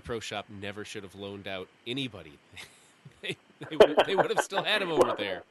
[0.00, 2.32] The pro shop never should have loaned out anybody.
[3.20, 3.36] they,
[3.68, 5.42] they, would, they would have still had him over there.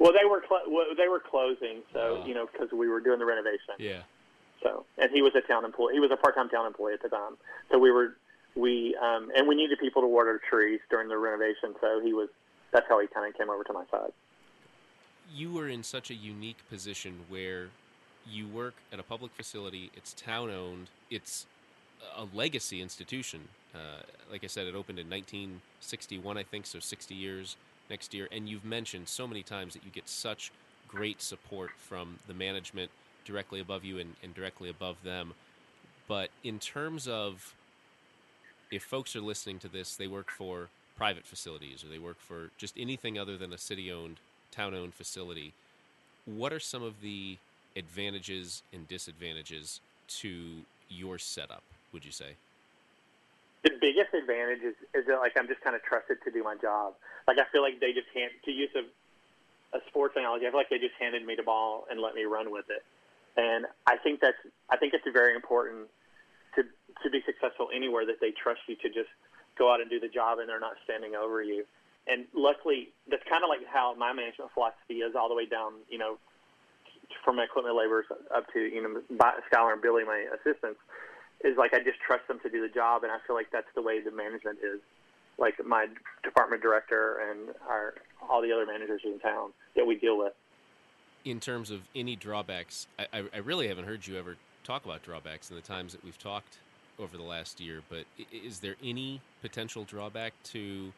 [0.00, 2.98] Well, they were cl- well, they were closing, so uh, you know because we were
[2.98, 3.74] doing the renovation.
[3.78, 4.00] Yeah.
[4.64, 5.94] So, and he was a town employee.
[5.94, 7.34] He was a part-time town employee at the time.
[7.70, 8.16] So we were
[8.56, 11.76] we um, and we needed people to water trees during the renovation.
[11.80, 12.28] So he was.
[12.72, 14.10] That's how he kind of came over to my side.
[15.32, 17.68] You were in such a unique position where
[18.28, 19.92] you work at a public facility.
[19.94, 20.88] It's town owned.
[21.10, 21.46] It's
[22.16, 23.48] a legacy institution.
[23.74, 27.56] Uh, like I said, it opened in 1961, I think, so 60 years
[27.90, 28.28] next year.
[28.32, 30.50] And you've mentioned so many times that you get such
[30.88, 32.90] great support from the management
[33.24, 35.34] directly above you and, and directly above them.
[36.08, 37.54] But in terms of
[38.70, 42.50] if folks are listening to this, they work for private facilities or they work for
[42.56, 44.16] just anything other than a city owned,
[44.50, 45.52] town owned facility,
[46.24, 47.38] what are some of the
[47.76, 51.62] advantages and disadvantages to your setup?
[51.96, 52.36] Would you say?
[53.64, 56.54] The biggest advantage is, is that like I'm just kind of trusted to do my
[56.60, 56.92] job.
[57.24, 58.84] Like I feel like they just hand to use a,
[59.72, 60.44] a sports analogy.
[60.44, 62.84] I feel like they just handed me the ball and let me run with it.
[63.40, 64.36] And I think that's
[64.68, 65.88] I think it's very important
[66.60, 69.10] to to be successful anywhere that they trust you to just
[69.56, 71.64] go out and do the job and they're not standing over you.
[72.06, 75.80] And luckily, that's kind of like how my management philosophy is all the way down.
[75.88, 76.20] You know,
[77.24, 79.00] from my equipment laborers up to you know
[79.48, 80.78] Skylar and Billy, my assistants
[81.44, 83.68] is like I just trust them to do the job, and I feel like that's
[83.74, 84.80] the way the management is.
[85.38, 85.86] Like my
[86.24, 87.94] department director and our
[88.28, 90.32] all the other managers in town that we deal with.
[91.24, 95.50] In terms of any drawbacks, I, I really haven't heard you ever talk about drawbacks
[95.50, 96.58] in the times that we've talked
[96.98, 97.82] over the last year.
[97.88, 100.92] But is there any potential drawback to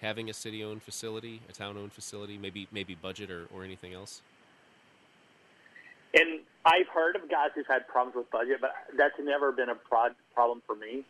[0.00, 4.20] having a city-owned facility, a town-owned facility, maybe maybe budget or, or anything else?
[6.14, 9.74] And I've heard of guys who've had problems with budget, but that's never been a
[9.74, 11.04] prod problem for me.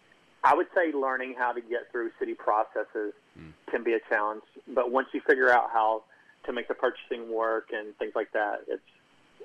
[0.44, 3.52] I would say learning how to get through city processes mm.
[3.70, 6.04] can be a challenge, but once you figure out how
[6.44, 8.82] to make the purchasing work and things like that, it's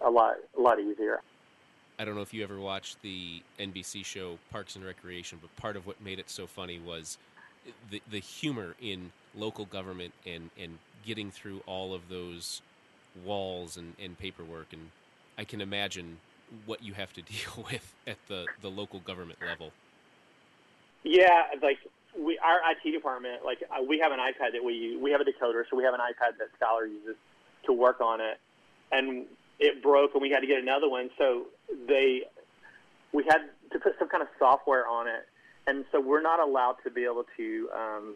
[0.03, 1.21] a lot a lot easier.
[1.97, 5.75] I don't know if you ever watched the NBC show Parks and Recreation, but part
[5.75, 7.17] of what made it so funny was
[7.89, 12.61] the the humor in local government and and getting through all of those
[13.25, 14.89] walls and, and paperwork and
[15.38, 16.17] I can imagine
[16.65, 19.72] what you have to deal with at the, the local government level.
[21.04, 21.80] Yeah, like
[22.17, 24.98] we our IT department, like uh, we have an iPad that we.
[25.02, 27.15] We have a decoder, so we have an iPad that Skylar uses
[27.65, 28.39] to work on it,
[28.91, 29.26] and
[29.60, 31.10] it broke, and we had to get another one.
[31.17, 31.48] So
[31.88, 32.24] they
[33.12, 35.28] we had to put some kind of software on it,
[35.67, 37.69] and so we're not allowed to be able to.
[37.76, 38.15] Um,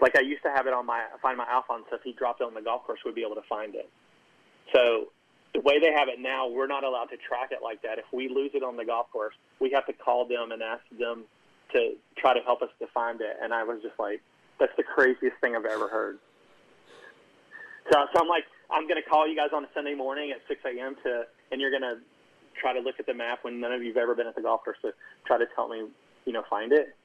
[0.00, 2.40] like I used to have it on my find my iPhone, so if he dropped
[2.40, 3.88] it on the golf course, we'd be able to find it.
[4.74, 5.08] So
[5.54, 7.98] the way they have it now, we're not allowed to track it like that.
[7.98, 10.82] If we lose it on the golf course, we have to call them and ask
[10.98, 11.24] them
[11.72, 13.36] to try to help us to find it.
[13.40, 14.20] And I was just like,
[14.58, 16.18] that's the craziest thing I've ever heard.
[17.92, 20.40] So, so I'm like, I'm going to call you guys on a Sunday morning at
[20.48, 20.96] 6 a.m.
[21.04, 21.98] to, and you're going to
[22.60, 24.64] try to look at the map when none of you've ever been at the golf
[24.64, 24.92] course to
[25.24, 25.84] try to tell me,
[26.24, 26.96] you know, find it.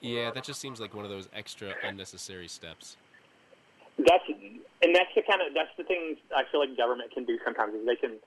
[0.00, 2.96] Yeah, that just seems like one of those extra unnecessary steps.
[3.98, 4.24] That's
[4.82, 7.74] and that's the kind of that's the thing I feel like government can do sometimes
[7.74, 8.18] is they can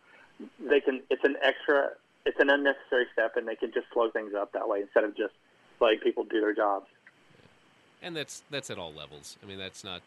[0.60, 1.92] they can it's an extra
[2.26, 5.16] it's an unnecessary step and they can just slow things up that way instead of
[5.16, 5.34] just
[5.80, 6.88] letting people do their jobs.
[8.02, 9.38] And that's that's at all levels.
[9.44, 10.02] I mean, that's not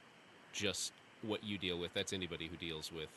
[0.52, 0.92] just
[1.22, 1.94] what you deal with.
[1.94, 3.08] That's anybody who deals with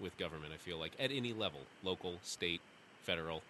[0.00, 0.52] with government.
[0.54, 2.60] I feel like at any level, local, state,
[3.02, 3.42] federal.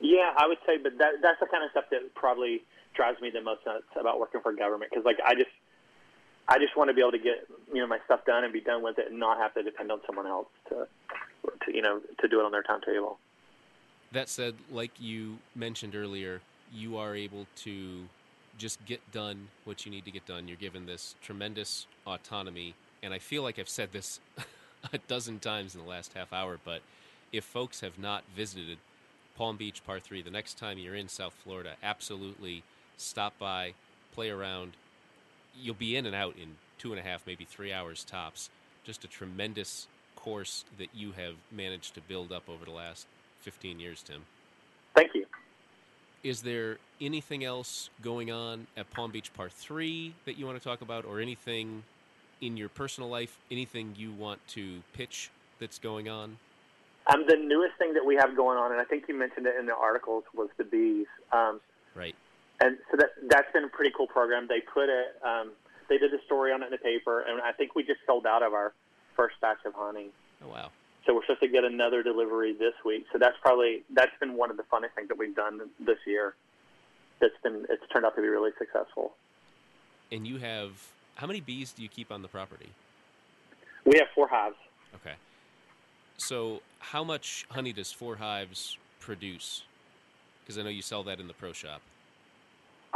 [0.00, 2.62] Yeah, I would say, but that that's the kind of stuff that probably
[2.94, 5.50] drives me the most nuts about working for government because, like, I just
[6.48, 8.60] I just want to be able to get you know my stuff done and be
[8.60, 10.86] done with it and not have to depend on someone else to,
[11.64, 13.18] to you know to do it on their timetable.
[14.12, 16.40] That said, like you mentioned earlier,
[16.72, 18.04] you are able to
[18.56, 20.48] just get done what you need to get done.
[20.48, 24.20] You're given this tremendous autonomy, and I feel like I've said this
[24.92, 26.80] a dozen times in the last half hour, but
[27.32, 28.78] if folks have not visited
[29.36, 32.62] Palm Beach Par 3, the next time you're in South Florida, absolutely
[32.96, 33.74] stop by,
[34.14, 34.72] play around.
[35.60, 38.50] You'll be in and out in two and a half, maybe three hours tops.
[38.84, 43.06] Just a tremendous course that you have managed to build up over the last
[43.40, 44.22] 15 years, Tim.
[44.94, 45.24] Thank you.
[46.22, 50.64] Is there anything else going on at Palm Beach Par 3 that you want to
[50.64, 51.84] talk about, or anything
[52.40, 56.38] in your personal life, anything you want to pitch that's going on?
[57.06, 59.54] Um, the newest thing that we have going on, and I think you mentioned it
[59.56, 61.06] in the articles, was the bees.
[61.30, 61.60] Um,
[61.94, 62.16] right.
[62.60, 64.46] And so that that's been a pretty cool program.
[64.48, 65.52] They put it, um,
[65.88, 68.26] they did a story on it in the paper, and I think we just sold
[68.26, 68.72] out of our
[69.14, 70.08] first batch of honey.
[70.42, 70.70] Oh wow!
[71.06, 73.06] So we're supposed to get another delivery this week.
[73.12, 76.34] So that's probably that's been one of the funnest things that we've done this year.
[77.20, 79.12] That's been it's turned out to be really successful.
[80.10, 80.70] And you have
[81.16, 82.70] how many bees do you keep on the property?
[83.84, 84.56] We have four hives.
[84.94, 85.14] Okay.
[86.16, 89.62] So how much honey does four hives produce?
[90.42, 91.80] Because I know you sell that in the pro shop.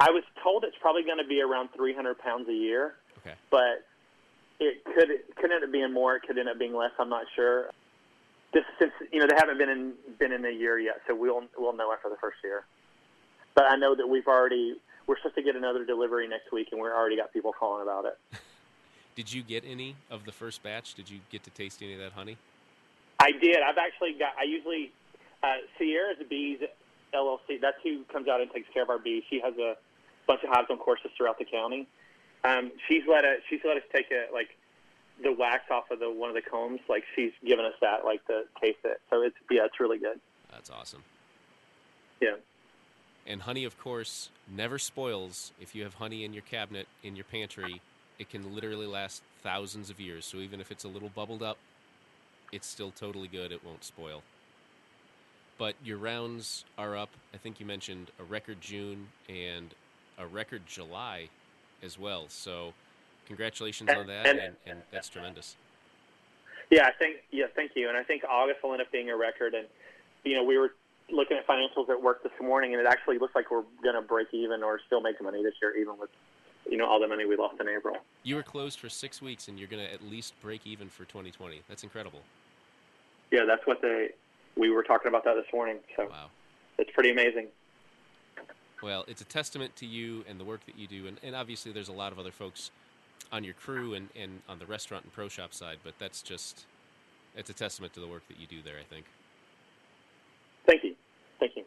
[0.00, 2.94] I was told it's probably going to be around 300 pounds a year.
[3.18, 3.34] Okay.
[3.50, 3.84] But
[4.58, 6.16] it could it could end up being more.
[6.16, 6.90] It could end up being less.
[6.98, 7.70] I'm not sure.
[8.54, 11.44] Just since you know they haven't been in been in a year yet, so we'll
[11.56, 12.64] we'll know after the first year.
[13.54, 16.80] But I know that we've already we're supposed to get another delivery next week, and
[16.80, 18.18] we've already got people calling about it.
[19.16, 20.94] did you get any of the first batch?
[20.94, 22.38] Did you get to taste any of that honey?
[23.18, 23.58] I did.
[23.58, 24.32] I've actually got.
[24.38, 24.92] I usually
[25.42, 26.58] uh, Sierra's Bees
[27.14, 27.60] LLC.
[27.60, 29.22] That's who comes out and takes care of our bees.
[29.28, 29.76] She has a
[30.30, 31.88] bunch of hives on courses throughout the county.
[32.44, 34.48] Um, she's let a, she's let us take a like
[35.22, 36.78] the wax off of the one of the combs.
[36.88, 39.00] Like she's given us that like to taste it.
[39.10, 40.20] So it's yeah, it's really good.
[40.52, 41.02] That's awesome.
[42.20, 42.36] Yeah.
[43.26, 45.52] And honey, of course, never spoils.
[45.60, 47.80] If you have honey in your cabinet, in your pantry,
[48.18, 50.24] it can literally last thousands of years.
[50.24, 51.58] So even if it's a little bubbled up,
[52.52, 53.52] it's still totally good.
[53.52, 54.22] It won't spoil.
[55.58, 57.10] But your rounds are up.
[57.34, 59.74] I think you mentioned a record June and
[60.20, 61.28] a record July
[61.82, 62.26] as well.
[62.28, 62.72] So
[63.26, 65.56] congratulations on that, and, and, and that's tremendous.
[66.70, 67.88] Yeah, I think yeah, thank you.
[67.88, 69.54] And I think August will end up being a record.
[69.54, 69.66] And
[70.24, 70.74] you know, we were
[71.10, 74.02] looking at financials at work this morning, and it actually looks like we're going to
[74.02, 76.10] break even or still make money this year, even with
[76.68, 77.96] you know all the money we lost in April.
[78.22, 81.04] You were closed for six weeks, and you're going to at least break even for
[81.04, 81.62] 2020.
[81.68, 82.20] That's incredible.
[83.32, 84.10] Yeah, that's what they.
[84.56, 85.78] We were talking about that this morning.
[85.96, 86.26] So wow,
[86.78, 87.48] it's pretty amazing.
[88.82, 91.72] Well, it's a testament to you and the work that you do, and, and obviously
[91.72, 92.70] there's a lot of other folks
[93.30, 96.64] on your crew and, and on the restaurant and pro shop side, but that's just
[97.36, 98.76] it's a testament to the work that you do there.
[98.78, 99.04] I think.
[100.66, 100.94] Thank you.
[101.38, 101.64] Thank you.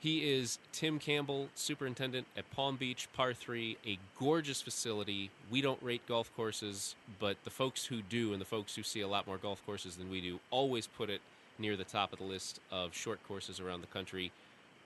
[0.00, 5.30] He is Tim Campbell, superintendent at Palm Beach Par 3, a gorgeous facility.
[5.50, 9.00] We don't rate golf courses, but the folks who do and the folks who see
[9.00, 11.22] a lot more golf courses than we do always put it
[11.58, 14.30] near the top of the list of short courses around the country.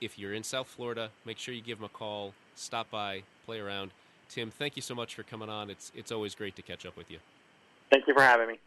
[0.01, 3.59] If you're in South Florida, make sure you give him a call, stop by, play
[3.59, 3.91] around.
[4.29, 5.71] Tim, thank you so much for coming on.
[5.71, 7.19] It's it's always great to catch up with you.
[7.91, 8.59] Thank you for having me.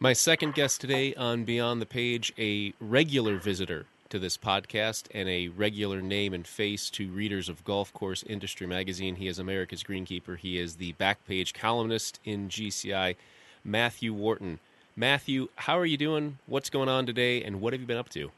[0.00, 5.28] My second guest today on Beyond the Page, a regular visitor to this podcast and
[5.28, 9.16] a regular name and face to readers of Golf Course Industry Magazine.
[9.16, 10.38] He is America's Greenkeeper.
[10.38, 13.16] He is the back page columnist in GCI,
[13.64, 14.60] Matthew Wharton.
[14.96, 16.38] Matthew, how are you doing?
[16.46, 18.30] What's going on today, and what have you been up to?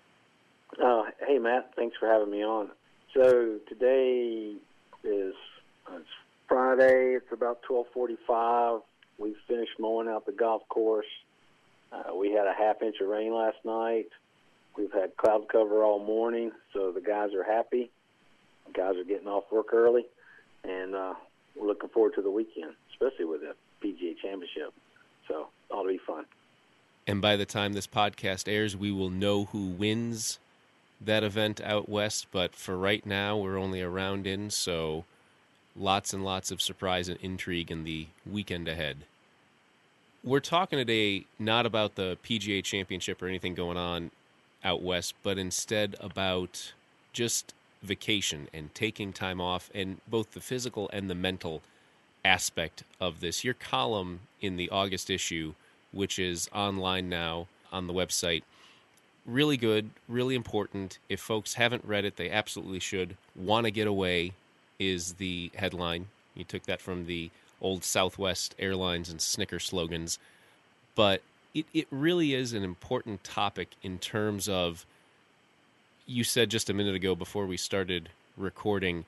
[0.83, 1.73] Uh, hey, Matt.
[1.77, 2.71] Thanks for having me on.
[3.15, 4.55] So today
[5.05, 5.35] is
[5.87, 6.09] uh, it's
[6.49, 7.15] Friday.
[7.15, 8.81] It's about twelve forty-five.
[9.19, 11.07] We finished mowing out the golf course.
[11.93, 14.09] Uh, we had a half inch of rain last night.
[14.77, 17.91] We've had cloud cover all morning, so the guys are happy.
[18.67, 20.07] The guys are getting off work early,
[20.65, 21.15] and uh,
[21.57, 23.55] we're looking forward to the weekend, especially with the
[23.85, 24.73] PGA Championship.
[25.29, 26.25] So ought to be fun.
[27.07, 30.39] And by the time this podcast airs, we will know who wins
[31.01, 32.27] that event out west.
[32.31, 35.05] But for right now, we're only a round in, so
[35.75, 38.99] lots and lots of surprise and intrigue in the weekend ahead.
[40.23, 44.11] We're talking today not about the PGA Championship or anything going on
[44.65, 46.73] out west, but instead about
[47.13, 51.63] just vacation and taking time off and both the physical and the mental
[52.25, 53.45] aspect of this.
[53.45, 55.55] Your column in the August issue,
[55.93, 58.43] which is online now on the website,
[59.25, 60.99] really good, really important.
[61.09, 63.17] If folks haven't read it, they absolutely should.
[63.35, 64.33] Want to get away
[64.79, 66.07] is the headline.
[66.35, 70.19] You took that from the old Southwest Airlines and Snicker slogans.
[70.95, 71.23] But
[71.55, 74.87] it, it really is an important topic in terms of,
[76.07, 79.05] you said just a minute ago before we started recording,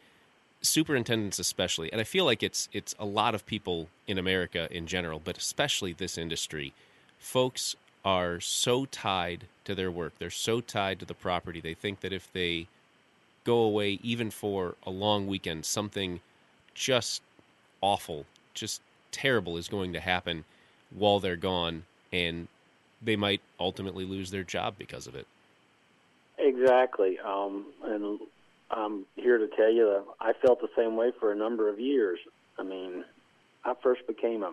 [0.60, 4.86] superintendents especially, and I feel like it's it's a lot of people in America in
[4.86, 6.72] general, but especially this industry,
[7.18, 7.74] folks
[8.04, 10.12] are so tied to their work.
[10.18, 11.60] They're so tied to the property.
[11.60, 12.66] They think that if they
[13.44, 16.20] go away even for a long weekend, something
[16.74, 17.22] just
[17.80, 20.44] awful, just terrible is going to happen
[20.90, 22.48] while they're gone, and
[23.00, 25.26] they might ultimately lose their job because of it.
[26.38, 27.18] Exactly.
[27.24, 28.20] Um, and
[28.70, 31.78] I'm here to tell you that I felt the same way for a number of
[31.78, 32.18] years.
[32.58, 33.04] I mean,
[33.64, 34.52] I first became a,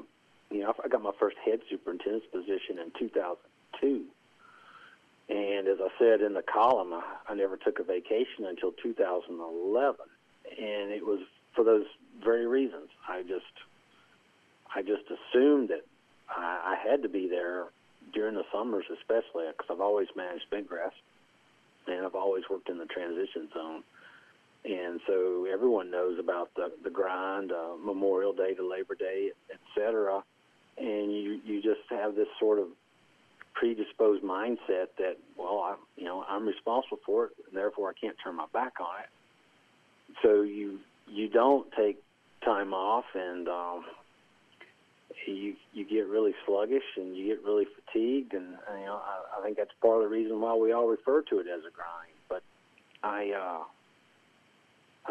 [0.51, 4.05] you know, I got my first head superintendent's position in 2002.
[5.29, 9.95] And as I said in the column, I, I never took a vacation until 2011,
[10.49, 11.19] and it was
[11.53, 11.85] for those
[12.23, 12.89] very reasons.
[13.07, 13.45] I just,
[14.75, 15.85] I just assumed that
[16.29, 17.65] I, I had to be there
[18.13, 20.93] during the summers, especially because I've always managed bent grass,
[21.87, 23.83] and I've always worked in the transition zone.
[24.65, 29.59] And so everyone knows about the the grind, uh, Memorial Day to Labor Day, et
[29.75, 30.21] cetera.
[30.77, 32.67] And you you just have this sort of
[33.53, 38.15] predisposed mindset that well I you know I'm responsible for it and therefore I can't
[38.23, 39.09] turn my back on it.
[40.21, 42.01] So you you don't take
[42.43, 43.85] time off and um,
[45.31, 49.43] you you get really sluggish and you get really fatigued and you know I, I
[49.43, 52.15] think that's part of the reason why we all refer to it as a grind.
[52.27, 52.43] But
[53.03, 53.63] I uh,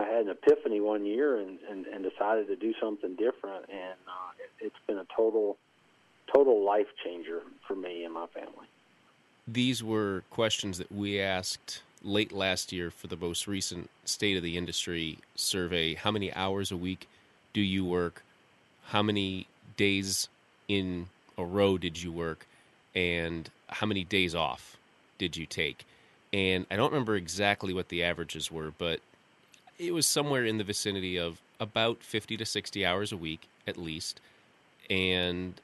[0.01, 3.99] I had an epiphany one year and, and, and decided to do something different and
[4.07, 5.57] uh, it, it's been a total
[6.33, 8.67] total life changer for me and my family.
[9.47, 14.43] These were questions that we asked late last year for the most recent State of
[14.43, 15.95] the Industry survey.
[15.95, 17.09] How many hours a week
[17.53, 18.23] do you work?
[18.89, 19.47] How many
[19.79, 20.29] days
[20.69, 22.47] in a row did you work?
[22.95, 24.77] And how many days off
[25.17, 25.87] did you take?
[26.33, 29.01] And I don't remember exactly what the averages were, but
[29.79, 33.79] it was somewhere in the vicinity of about 50 to 60 hours a week at
[33.79, 34.21] least.
[34.91, 35.55] And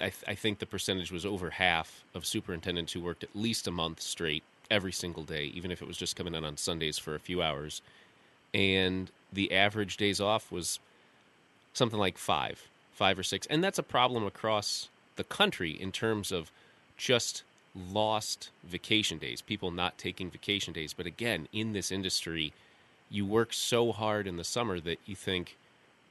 [0.00, 3.66] I, th- I, think the percentage was over half of superintendents who worked at least
[3.66, 6.98] a month straight every single day, even if it was just coming in on Sundays
[6.98, 7.80] for a few hours.
[8.52, 10.78] And the average days off was
[11.72, 13.46] something like five, five or six.
[13.48, 16.50] And that's a problem across the country in terms of
[16.96, 17.42] just
[17.74, 20.92] lost vacation days, people not taking vacation days.
[20.92, 22.52] But again, in this industry,
[23.10, 25.56] you work so hard in the summer that you think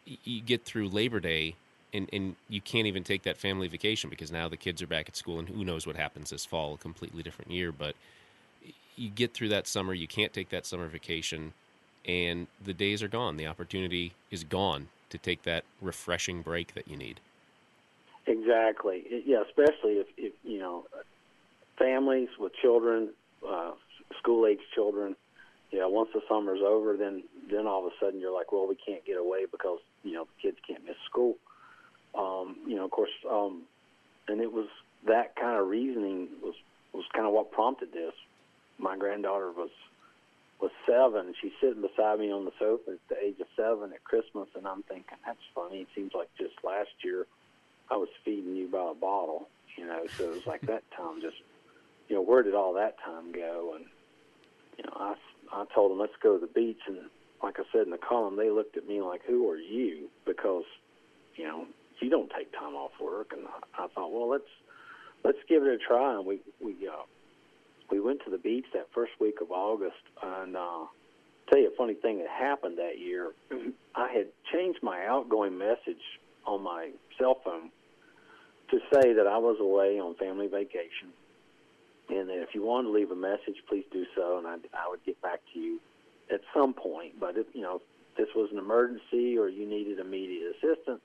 [0.06, 1.56] you get through Labor Day
[1.93, 5.08] and, and you can't even take that family vacation because now the kids are back
[5.08, 7.72] at school and who knows what happens this fall, a completely different year.
[7.72, 7.96] But
[8.98, 11.54] you get through that summer, you can't take that summer vacation,
[12.06, 13.38] and the days are gone.
[13.38, 17.20] The opportunity is gone to take that refreshing break that you need.
[18.28, 19.24] Exactly.
[19.26, 20.86] Yeah, especially if, if you know
[21.78, 23.09] families with children,
[23.47, 23.72] uh,
[24.20, 25.16] school age children.
[25.72, 28.76] Yeah, once the summer's over, then then all of a sudden you're like, well, we
[28.76, 31.38] can't get away because you know the kids can't miss school
[32.16, 33.64] um, you know, of course, um,
[34.28, 34.68] and it was
[35.07, 36.55] that kind of reasoning was
[36.93, 38.14] was kind of what prompted this.
[38.78, 39.72] My granddaughter was
[40.64, 41.34] was seven.
[41.41, 44.66] She's sitting beside me on the sofa at the age of seven at Christmas, and
[44.66, 45.82] I'm thinking that's funny.
[45.82, 47.28] It seems like just last year
[47.91, 50.05] I was feeding you by a bottle, you know.
[50.18, 51.36] So it was like that time just,
[52.07, 53.76] you know, where did all that time go?
[53.76, 53.86] And
[54.78, 55.16] you know, I
[55.51, 57.09] I told them let's go to the beach, and
[57.43, 60.07] like I said in the column, they looked at me like, who are you?
[60.26, 60.64] Because
[61.36, 61.66] you know
[61.99, 63.34] you don't take time off work.
[63.34, 64.49] And I, I thought, well, let's
[65.26, 66.16] let's give it a try.
[66.16, 67.03] And we we uh,
[67.92, 70.86] we went to the beach that first week of August, and uh,
[71.50, 73.32] tell you a funny thing that happened that year.
[73.96, 76.02] I had changed my outgoing message
[76.46, 77.70] on my cell phone
[78.72, 81.14] to say that I was away on family vacation,
[82.10, 84.90] and that if you wanted to leave a message, please do so, and I, I
[84.90, 85.80] would get back to you
[86.32, 87.20] at some point.
[87.20, 87.82] But if you know if
[88.18, 91.02] this was an emergency or you needed immediate assistance,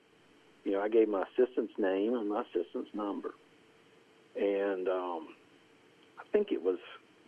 [0.63, 3.33] you know I gave my assistant's name and my assistant's number,
[4.35, 5.27] and um,
[6.31, 6.77] think it was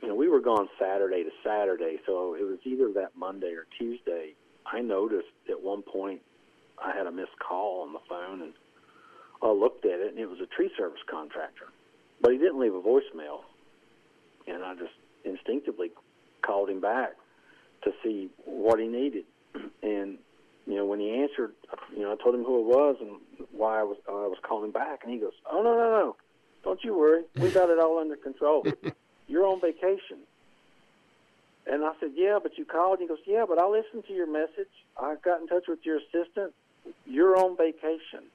[0.02, 3.68] you know we were gone Saturday to Saturday, so it was either that Monday or
[3.78, 4.34] Tuesday.
[4.66, 6.22] I noticed at one point
[6.84, 8.54] I had a missed call on the phone and
[9.42, 11.66] I looked at it and it was a tree service contractor.
[12.22, 13.42] But he didn't leave a voicemail.
[14.48, 14.94] And I just
[15.24, 15.92] instinctively
[16.42, 17.14] called him back
[17.84, 19.26] to see what he needed.
[19.84, 20.20] And
[20.68, 21.54] you know, when he answered,
[21.92, 23.20] you know, I told him who it was and
[23.52, 26.16] why I was I was calling back and he goes, "Oh no, no, no.
[26.64, 27.24] Don't you worry.
[27.36, 28.66] We got it all under control.
[29.28, 30.20] You're on vacation."
[31.68, 34.28] And I said, "Yeah, but you called." He goes, "Yeah, but I listened to your
[34.28, 34.72] message.
[35.00, 36.54] I got in touch with your assistant
[37.06, 38.26] you're on vacation.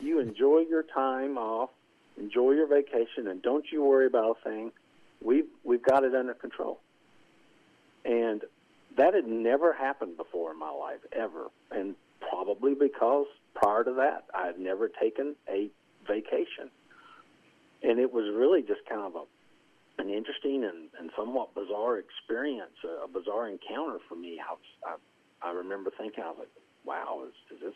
[0.00, 1.70] You enjoy your time off,
[2.18, 4.72] enjoy your vacation, and don't you worry about a thing.
[5.22, 6.80] We've we've got it under control.
[8.04, 8.42] And
[8.96, 14.24] that had never happened before in my life ever, and probably because prior to that
[14.34, 15.70] I had never taken a
[16.06, 16.70] vacation,
[17.86, 19.22] and it was really just kind of a
[19.98, 24.38] an interesting and, and somewhat bizarre experience, a, a bizarre encounter for me.
[24.38, 24.96] I, I
[25.48, 26.48] I remember thinking, I was like,
[26.84, 27.74] "Wow, is, is this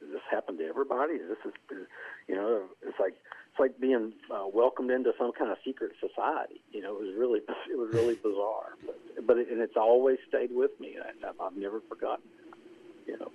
[0.00, 1.14] does this happen to everybody?
[1.14, 1.86] Is this is,
[2.28, 3.14] you know, it's like
[3.50, 6.60] it's like being uh, welcomed into some kind of secret society.
[6.72, 10.18] You know, it was really it was really bizarre, but, but it, and it's always
[10.28, 10.96] stayed with me.
[11.02, 12.24] I, I've never forgotten.
[13.06, 13.32] You know,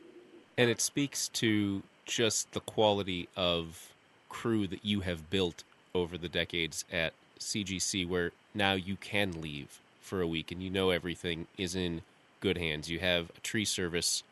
[0.58, 3.94] and it speaks to just the quality of
[4.30, 5.64] crew that you have built
[6.02, 10.70] over the decades at CGC, where now you can leave for a week and you
[10.70, 12.02] know everything is in
[12.40, 12.90] good hands.
[12.90, 14.24] You have a tree service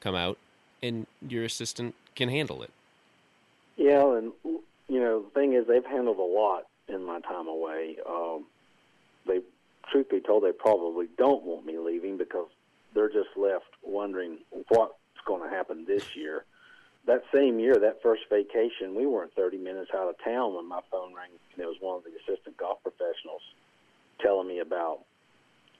[0.00, 0.38] come out
[0.82, 2.70] and your assistant can handle it.
[3.76, 7.96] Yeah, and you know the thing is, they've handled a lot in my time away.
[8.08, 8.44] Um,
[9.26, 9.40] they,
[9.90, 12.48] truth be told, they probably don't want me leaving because
[12.94, 14.94] they're just left wondering what's
[15.26, 16.44] going to happen this year.
[17.06, 20.80] That same year, that first vacation, we weren't 30 minutes out of town when my
[20.90, 23.42] phone rang, and it was one of the assistant golf professionals
[24.20, 25.00] telling me about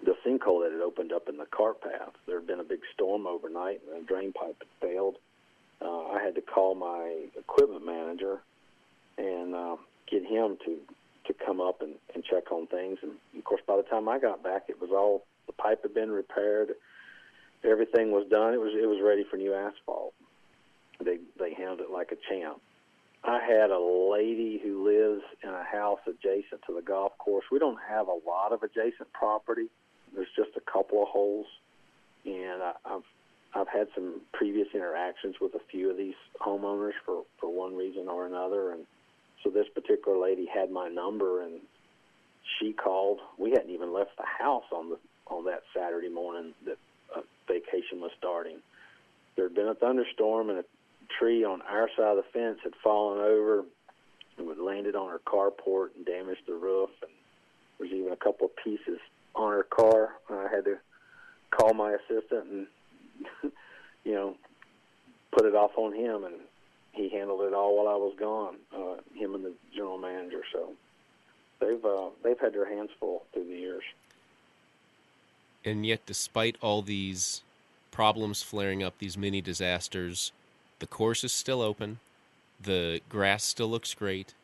[0.05, 2.13] the sinkhole that had opened up in the cart path.
[2.27, 5.17] There had been a big storm overnight, and the drain pipe had failed.
[5.81, 8.41] Uh, I had to call my equipment manager
[9.17, 9.77] and uh,
[10.11, 10.79] get him to
[11.27, 12.99] to come up and, and check on things.
[13.01, 15.95] And of course, by the time I got back, it was all the pipe had
[15.95, 16.71] been repaired,
[17.63, 18.55] everything was done.
[18.55, 20.15] It was it was ready for new asphalt.
[21.05, 22.61] They they handled it like a champ.
[23.25, 27.45] I had a lady who lives in a house adjacent to the golf course.
[27.53, 29.69] We don't have a lot of adjacent property,
[30.15, 31.47] there's just a couple of holes,
[32.25, 33.03] and I, I've
[33.55, 38.09] I've had some previous interactions with a few of these homeowners for for one reason
[38.09, 38.87] or another, and
[39.43, 41.61] so this particular lady had my number, and
[42.59, 43.21] she called.
[43.39, 46.79] We hadn't even left the house on the on that Saturday morning that
[47.49, 48.59] vacation was starting.
[49.37, 50.65] There had been a thunderstorm, and a
[51.19, 53.65] tree on our side of the fence had fallen over
[54.39, 57.11] and had landed on her carport and damaged the roof, and
[57.79, 58.99] there's even a couple of pieces
[59.35, 60.11] on her car.
[60.31, 60.79] I had to
[61.51, 62.67] call my assistant and
[64.05, 64.37] you know
[65.33, 66.35] put it off on him, and
[66.93, 68.57] he handled it all while I was gone.
[68.75, 70.43] Uh, him and the general manager.
[70.53, 70.73] So
[71.61, 73.85] they've uh, they've had their hands full through the years.
[75.65, 77.43] And yet, despite all these
[77.93, 80.33] problems flaring up, these mini disasters,
[80.83, 82.01] the course is still open.
[82.61, 84.35] The grass still looks great.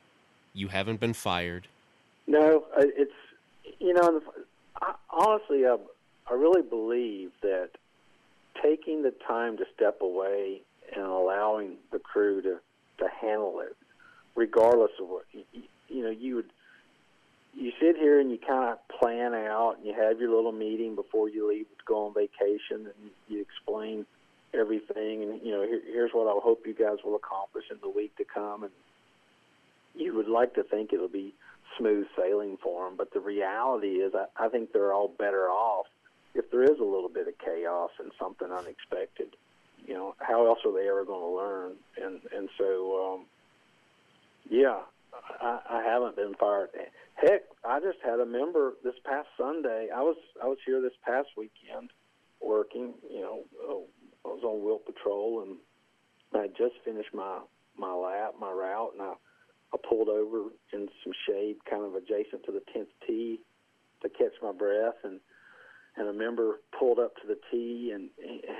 [0.54, 1.66] You haven't been fired.
[2.28, 3.10] No, it's
[3.80, 4.22] you know
[5.10, 5.76] honestly, I,
[6.30, 7.70] I really believe that
[8.62, 10.62] taking the time to step away
[10.94, 12.58] and allowing the crew to,
[12.98, 13.76] to handle it,
[14.36, 15.42] regardless of what you,
[15.88, 16.50] you know, you would
[17.52, 20.94] you sit here and you kind of plan out and you have your little meeting
[20.94, 24.06] before you leave to go on vacation and you explain
[24.54, 27.88] everything and you know here, here's what I hope you guys will accomplish in the
[27.88, 28.72] week to come and
[29.94, 31.34] you would like to think it'll be
[31.78, 32.96] smooth sailing for them.
[32.96, 35.86] But the reality is, I, I think they're all better off
[36.34, 39.36] if there is a little bit of chaos and something unexpected.
[39.86, 41.72] You know, how else are they ever going to learn?
[42.02, 43.26] And and so, um,
[44.50, 44.80] yeah,
[45.40, 46.70] I, I haven't been fired.
[47.14, 49.88] Heck, I just had a member this past Sunday.
[49.94, 51.90] I was I was here this past weekend
[52.40, 52.94] working.
[53.10, 53.84] You know, on
[55.28, 57.40] Wilt and I just finished my
[57.76, 59.14] my lap, my route, and I
[59.72, 63.40] I pulled over in some shade, kind of adjacent to the tenth tee,
[64.02, 65.20] to catch my breath, and
[65.96, 68.10] and a member pulled up to the tee, and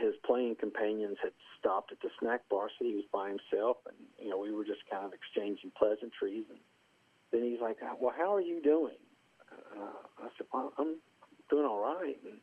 [0.02, 3.96] his playing companions had stopped at the snack bar, so he was by himself, and
[4.18, 6.58] you know we were just kind of exchanging pleasantries, and
[7.30, 8.98] then he's like, "Well, how are you doing?"
[9.52, 10.96] Uh, I said, well, "I'm
[11.48, 12.40] doing all right," and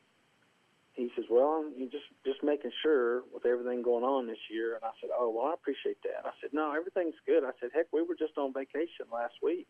[0.96, 4.84] he says, "Well, I'm just just making sure with everything going on this year." And
[4.84, 7.88] I said, "Oh, well, I appreciate that." I said, "No, everything's good." I said, "Heck,
[7.92, 9.68] we were just on vacation last week,"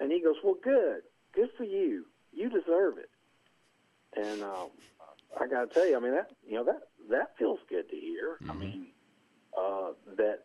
[0.00, 1.02] and he goes, "Well, good,
[1.32, 2.06] good for you.
[2.32, 3.10] You deserve it."
[4.16, 4.70] And um,
[5.40, 7.96] I got to tell you, I mean that you know that that feels good to
[7.96, 8.38] hear.
[8.42, 8.50] Mm-hmm.
[8.50, 8.86] I mean
[9.58, 10.44] uh, that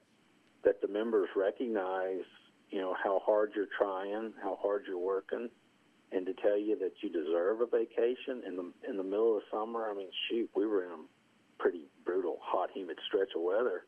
[0.63, 2.25] that the members recognize
[2.69, 5.49] you know how hard you're trying, how hard you're working,
[6.11, 9.43] and to tell you that you deserve a vacation in the in the middle of
[9.43, 9.89] the summer.
[9.89, 13.83] I mean, shoot, we were in a pretty brutal, hot, humid stretch of weather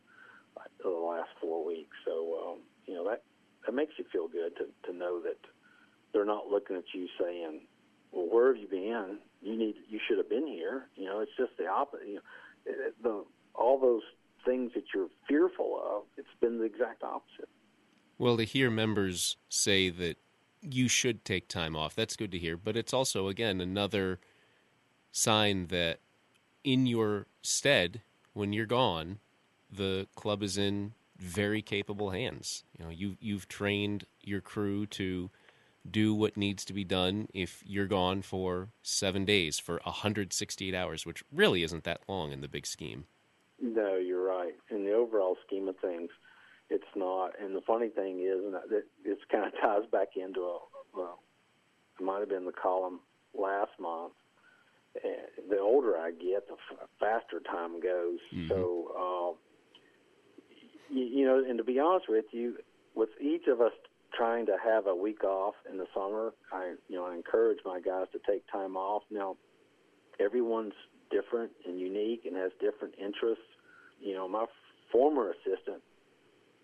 [0.83, 1.95] the last four weeks.
[2.05, 3.23] So um, you know that
[3.65, 5.37] that makes you feel good to to know that
[6.13, 7.61] they're not looking at you saying,
[8.11, 9.19] "Well, where have you been?
[9.41, 12.07] You need you should have been here." You know, it's just the opposite.
[12.07, 12.21] You know,
[12.65, 13.23] it, the
[13.55, 14.03] all those
[14.45, 17.49] things that you're fearful of, it's been the exact opposite.
[18.17, 20.17] Well, to hear members say that
[20.61, 21.95] you should take time off.
[21.95, 22.57] That's good to hear.
[22.57, 24.19] But it's also, again, another
[25.11, 25.99] sign that
[26.63, 28.01] in your stead,
[28.33, 29.19] when you're gone,
[29.71, 32.63] the club is in very capable hands.
[32.77, 35.29] You know, you you've trained your crew to
[35.89, 41.05] do what needs to be done if you're gone for seven days for 168 hours,
[41.05, 43.05] which really isn't that long in the big scheme.
[43.59, 44.53] No, you're right.
[44.69, 46.09] In the overall scheme of things,
[46.71, 47.31] it's not.
[47.39, 50.57] And the funny thing is, and that it kind of ties back into a,
[50.95, 51.19] well,
[51.99, 53.01] it might have been the column
[53.37, 54.13] last month.
[55.03, 58.19] And the older I get, the f- faster time goes.
[58.33, 58.49] Mm-hmm.
[58.49, 60.55] So, uh,
[60.89, 62.55] you, you know, and to be honest with you,
[62.95, 63.71] with each of us
[64.17, 67.79] trying to have a week off in the summer, I, you know, I encourage my
[67.79, 69.03] guys to take time off.
[69.11, 69.37] Now,
[70.19, 70.73] everyone's
[71.09, 73.43] different and unique and has different interests.
[74.01, 74.45] You know, my
[74.91, 75.81] former assistant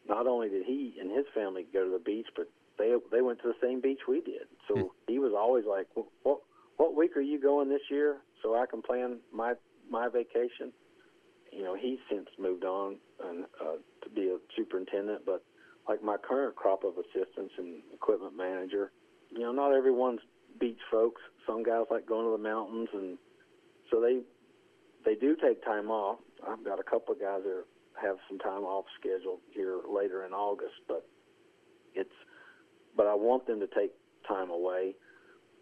[0.07, 3.41] not only did he and his family go to the beach, but they they went
[3.41, 4.47] to the same beach we did.
[4.67, 4.87] So hmm.
[5.07, 6.39] he was always like, well, "What
[6.77, 9.53] what week are you going this year, so I can plan my
[9.89, 10.71] my vacation?"
[11.51, 15.43] You know, he's since moved on and uh, to be a superintendent, but
[15.87, 18.91] like my current crop of assistants and equipment manager,
[19.31, 20.19] you know, not everyone's
[20.59, 21.21] beach folks.
[21.45, 23.17] Some guys like going to the mountains, and
[23.89, 24.21] so they
[25.05, 26.19] they do take time off.
[26.47, 27.65] I've got a couple of guys that are
[28.01, 31.07] have some time off scheduled here later in August, but
[31.93, 32.13] it's
[32.95, 33.91] but I want them to take
[34.27, 34.95] time away.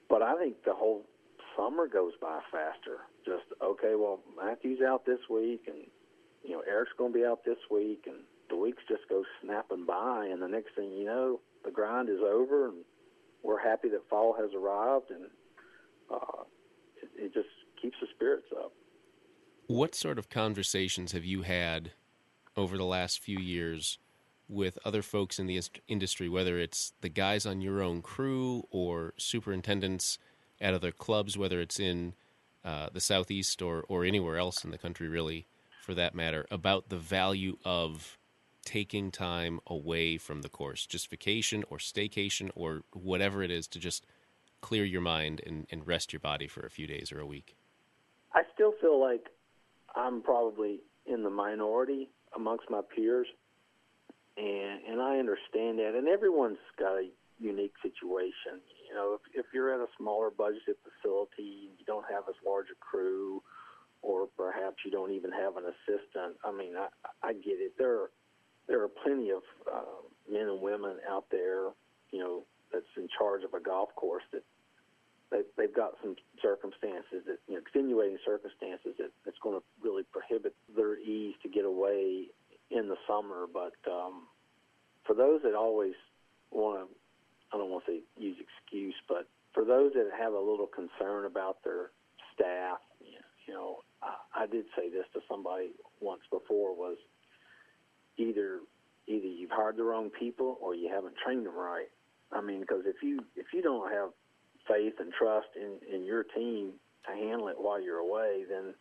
[0.10, 1.06] But I think the whole
[1.58, 3.00] summer goes by faster.
[3.26, 5.88] Just okay, well Matthew's out this week, and
[6.44, 8.18] you know Eric's going to be out this week, and
[8.50, 12.20] the weeks just go snapping by, and the next thing you know, the grind is
[12.22, 12.78] over, and
[13.44, 15.26] we're happy that fall has arrived, and
[16.12, 16.44] uh,
[17.02, 17.50] it, it just
[17.82, 18.72] keeps the spirits up.
[19.68, 21.92] What sort of conversations have you had
[22.56, 23.98] over the last few years
[24.48, 29.14] with other folks in the industry, whether it's the guys on your own crew or
[29.18, 30.20] superintendents
[30.62, 32.14] at other clubs, whether it's in
[32.64, 35.48] uh, the southeast or or anywhere else in the country, really,
[35.82, 38.18] for that matter, about the value of
[38.64, 43.80] taking time away from the course, just vacation or staycation or whatever it is, to
[43.80, 44.06] just
[44.62, 47.56] clear your mind and, and rest your body for a few days or a week.
[48.34, 49.28] I still feel like
[49.96, 53.28] I'm probably in the minority amongst my peers,
[54.38, 55.94] and and I understand that.
[55.96, 57.10] And everyone's got a
[57.40, 58.62] unique situation.
[58.88, 62.68] You know, if, if you're at a smaller budgeted facility, you don't have as large
[62.72, 63.42] a crew,
[64.02, 66.38] or perhaps you don't even have an assistant.
[66.44, 66.88] I mean, I
[67.24, 67.74] I get it.
[67.78, 68.12] There are
[68.68, 71.70] there are plenty of uh, men and women out there,
[72.12, 74.44] you know, that's in charge of a golf course that
[75.32, 80.04] they, they've got some circumstances that, you know, extenuating circumstances that that's going to really
[80.12, 82.28] prohibit their ease to get away
[82.72, 83.46] in the summer.
[83.52, 84.28] But um,
[85.06, 85.96] for those that always
[86.52, 86.96] want to,
[87.54, 91.26] I don't want to say use excuse, but for those that have a little concern
[91.26, 91.92] about their
[92.34, 92.80] staff,
[93.48, 95.72] you know, I, I did say this to somebody
[96.02, 96.98] once before was
[98.18, 98.60] either
[99.08, 101.90] either you've hired the wrong people or you haven't trained them right.
[102.32, 104.10] I mean, because if you if you don't have
[104.68, 106.74] faith and trust in, in your team
[107.06, 108.74] to handle it while you're away, then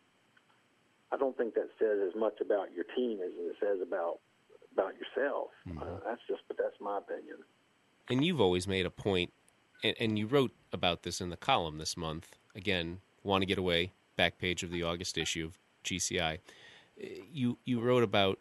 [1.13, 4.19] I don't think that says as much about your team as it says about
[4.73, 5.49] about yourself.
[5.69, 5.79] Mm-hmm.
[5.79, 7.37] Uh, that's just, but that's my opinion.
[8.11, 9.33] And you've always made a point,
[9.85, 12.37] and, and you wrote about this in the column this month.
[12.57, 13.93] Again, want to get away.
[14.17, 16.39] Back page of the August issue of GCI.
[17.33, 18.39] You you wrote about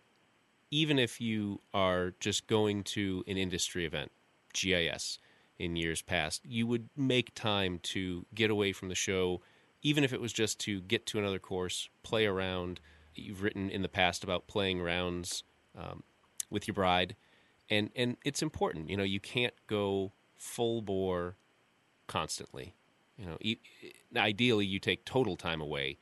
[0.69, 4.11] even if you are just going to an industry event,
[4.53, 5.19] GIS,
[5.59, 9.41] in years past, you would make time to get away from the show
[9.83, 12.79] even if it was just to get to another course, play around.
[13.13, 15.43] You've written in the past about playing rounds
[15.77, 16.03] um,
[16.49, 17.15] with your bride,
[17.69, 18.89] and and it's important.
[18.89, 21.35] You know, you can't go full bore
[22.07, 22.73] constantly.
[23.17, 23.37] You know,
[24.19, 25.99] ideally you take total time away,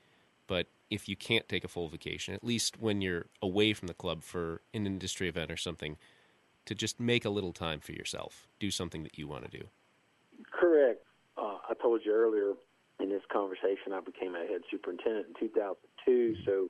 [0.47, 3.93] but if you can't take a full vacation, at least when you're away from the
[3.93, 5.97] club for an industry event or something,
[6.65, 9.65] to just make a little time for yourself, do something that you want to do.
[10.51, 11.03] Correct.
[11.37, 12.53] Uh, I told you earlier
[12.99, 16.35] in this conversation, I became a head superintendent in 2002.
[16.45, 16.69] So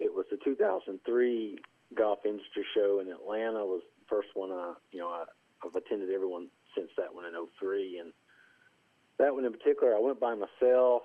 [0.00, 1.58] it was the 2003
[1.96, 5.24] golf industry show in Atlanta was the first one I, you know, I,
[5.64, 7.98] I've attended everyone since that one in 03.
[7.98, 8.12] And
[9.18, 11.02] that one in particular, I went by myself.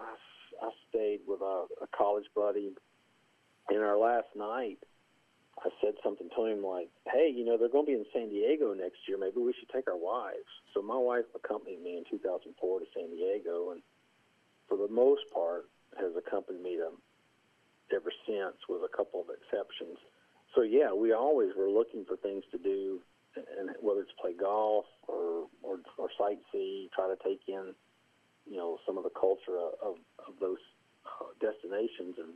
[0.00, 2.72] I, I stayed with a, a college buddy.
[3.70, 4.78] In our last night,
[5.60, 8.30] I said something to him like, "Hey, you know they're going to be in San
[8.30, 9.18] Diego next year.
[9.18, 13.10] Maybe we should take our wives." So my wife accompanied me in 2004 to San
[13.10, 13.82] Diego, and
[14.68, 16.90] for the most part has accompanied me to
[17.94, 19.98] ever since, with a couple of exceptions.
[20.54, 23.00] So yeah, we always were looking for things to do,
[23.36, 27.74] and whether it's play golf or or, or sightsee, try to take in,
[28.46, 29.96] you know, some of the culture of
[30.26, 30.60] of those
[31.06, 32.16] uh, destinations.
[32.18, 32.34] And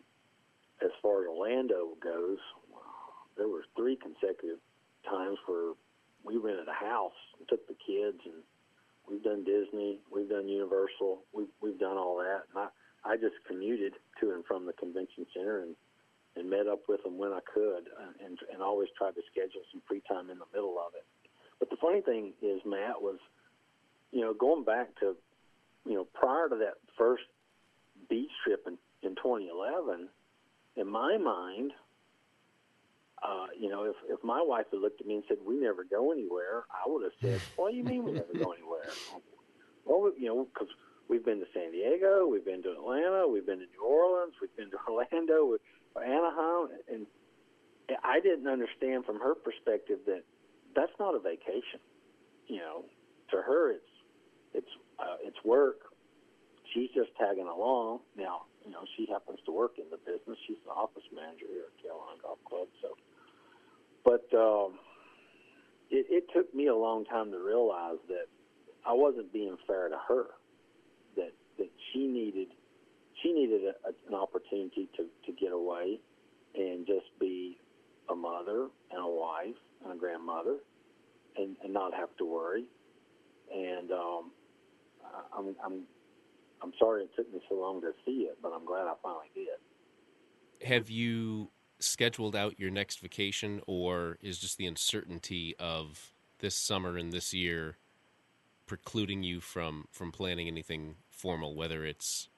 [0.82, 2.38] as far as Orlando goes,
[3.36, 4.58] there were three consecutive
[5.08, 5.72] times where
[6.24, 8.42] we rented a house and took the kids and
[9.08, 12.42] we've done Disney, we've done Universal, we've we've done all that.
[12.50, 12.68] And
[13.04, 15.76] I I just commuted to and from the convention center and
[16.36, 17.88] and met up with them when I could
[18.24, 21.04] and and always tried to schedule some free time in the middle of it.
[21.58, 23.18] But the funny thing is, Matt was,
[24.12, 25.16] you know, going back to,
[25.86, 27.24] you know, prior to that first
[28.10, 30.08] beach trip in in 2011,
[30.76, 31.72] in my mind,
[33.26, 35.84] uh, you know, if, if my wife had looked at me and said, we never
[35.84, 38.86] go anywhere, I would have said, what do you mean we never go anywhere?
[39.84, 40.68] Well, you know, because
[41.08, 44.54] we've been to San Diego, we've been to Atlanta, we've been to New Orleans, we've
[44.56, 45.56] been to Orlando,
[45.96, 47.06] Anaheim, and
[48.02, 50.22] I didn't understand from her perspective that
[50.74, 51.80] that's not a vacation.
[52.46, 52.84] You know,
[53.30, 53.94] to her, it's
[54.54, 55.78] it's uh, it's work.
[56.74, 58.00] She's just tagging along.
[58.16, 60.38] Now, you know, she happens to work in the business.
[60.46, 62.68] She's the office manager here at Carolina Golf Club.
[62.82, 62.98] So,
[64.06, 64.78] but um,
[65.90, 68.26] it, it took me a long time to realize that
[68.86, 70.26] I wasn't being fair to her.
[71.16, 72.48] That that she needed
[73.22, 75.98] she needed a, a, an opportunity to to get away
[76.54, 77.58] and just be
[78.08, 80.58] a mother and a wife and a grandmother
[81.36, 82.64] and, and not have to worry.
[83.52, 84.30] And um,
[85.36, 85.82] I'm, I'm
[86.62, 89.30] I'm sorry it took me so long to see it, but I'm glad I finally
[89.34, 90.66] did.
[90.66, 96.96] Have you scheduled out your next vacation, or is just the uncertainty of this summer
[96.96, 97.76] and this year
[98.66, 102.28] precluding you from from planning anything formal, whether it's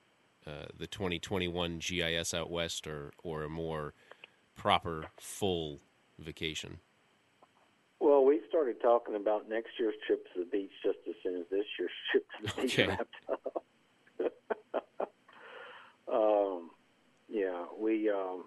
[0.46, 3.94] uh, the 2021 GIS out west or or a more
[4.56, 5.80] proper full
[6.18, 6.78] vacation?
[8.00, 11.46] Well, we started talking about next year's trip to the beach just as soon as
[11.50, 12.86] this year's trip to the beach Okay.
[12.86, 13.64] wrapped up.
[16.12, 16.70] um,
[17.28, 18.44] yeah, we um,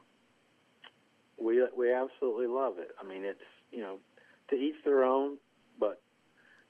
[1.42, 2.92] we we absolutely love it.
[3.00, 3.40] I mean, it's
[3.72, 3.98] you know
[4.50, 5.38] to each their own,
[5.80, 6.02] but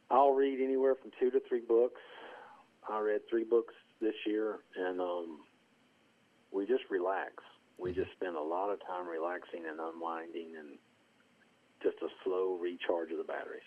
[0.10, 2.02] I'll read anywhere from two to three books.
[2.90, 5.40] I read three books this year, and um,
[6.52, 7.34] we just relax.
[7.78, 10.78] We just spend a lot of time relaxing and unwinding, and
[11.82, 13.62] just a slow recharge of the batteries.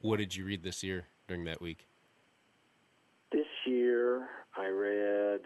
[0.00, 1.86] What did you read this year during that week?
[3.32, 5.40] This year, I read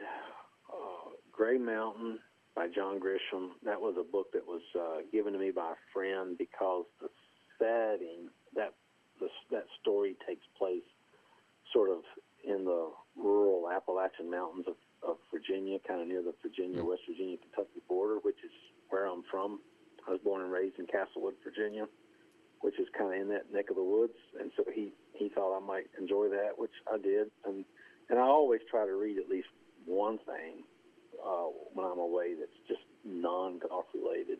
[0.73, 2.19] uh, Gray Mountain
[2.55, 3.51] by John Grisham.
[3.65, 7.09] That was a book that was uh, given to me by a friend because the
[7.59, 8.75] setting that
[9.21, 10.83] the, that story takes place
[11.73, 12.01] sort of
[12.45, 14.77] in the rural Appalachian Mountains of,
[15.09, 16.89] of Virginia, kind of near the Virginia, Mm.
[16.89, 18.51] West Virginia, Kentucky border, which is
[18.91, 19.61] where I'm from.
[20.07, 21.87] I was born and raised in Castlewood, Virginia,
[22.61, 25.57] which is kind of in that neck of the woods, and so he he thought
[25.57, 27.65] I might enjoy that, which I did, and
[28.11, 29.49] and I always try to read at least
[29.87, 30.65] one thing
[31.25, 34.39] uh, when I'm away that's just non golf related.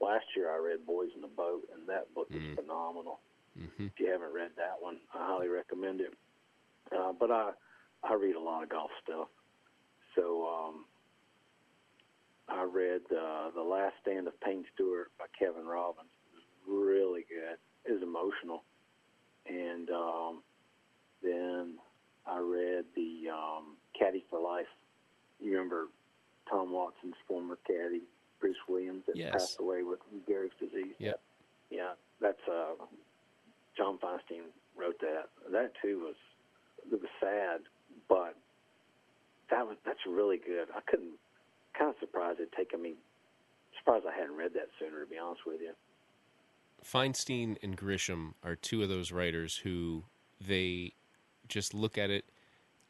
[0.00, 2.56] Last year I read Boys in the Boat, and that book is Mm.
[2.56, 3.20] phenomenal.
[3.58, 3.86] Mm-hmm.
[3.86, 6.12] If you haven't read that one, I highly recommend it.
[6.92, 7.50] Uh, but I
[8.04, 9.28] I read a lot of golf stuff,
[10.14, 10.84] so um,
[12.48, 16.10] I read uh, The Last Stand of Payne Stewart by Kevin Robbins.
[16.32, 17.56] It was really good.
[17.84, 18.62] It was emotional,
[19.46, 20.42] and um,
[21.22, 21.74] then
[22.26, 24.66] I read the um, Caddy for Life.
[25.40, 25.86] You remember
[26.48, 28.02] Tom Watson's former caddy,
[28.40, 29.32] Bruce Williams, that Yes.
[29.32, 30.94] passed away with Gehrig's disease.
[30.98, 31.20] Yep.
[31.70, 32.74] Yeah, that's uh,
[33.76, 34.42] John Feinstein
[34.76, 35.28] wrote that.
[35.50, 36.14] That too was
[36.90, 37.62] it was sad,
[38.08, 38.36] but
[39.50, 40.68] that was that's really good.
[40.74, 41.18] I couldn't
[41.76, 42.94] kind of surprised it'd taken me.
[43.78, 45.00] Surprised I hadn't read that sooner.
[45.00, 45.72] To be honest with you.
[46.84, 50.04] Feinstein and Grisham are two of those writers who
[50.40, 50.92] they
[51.48, 52.26] just look at it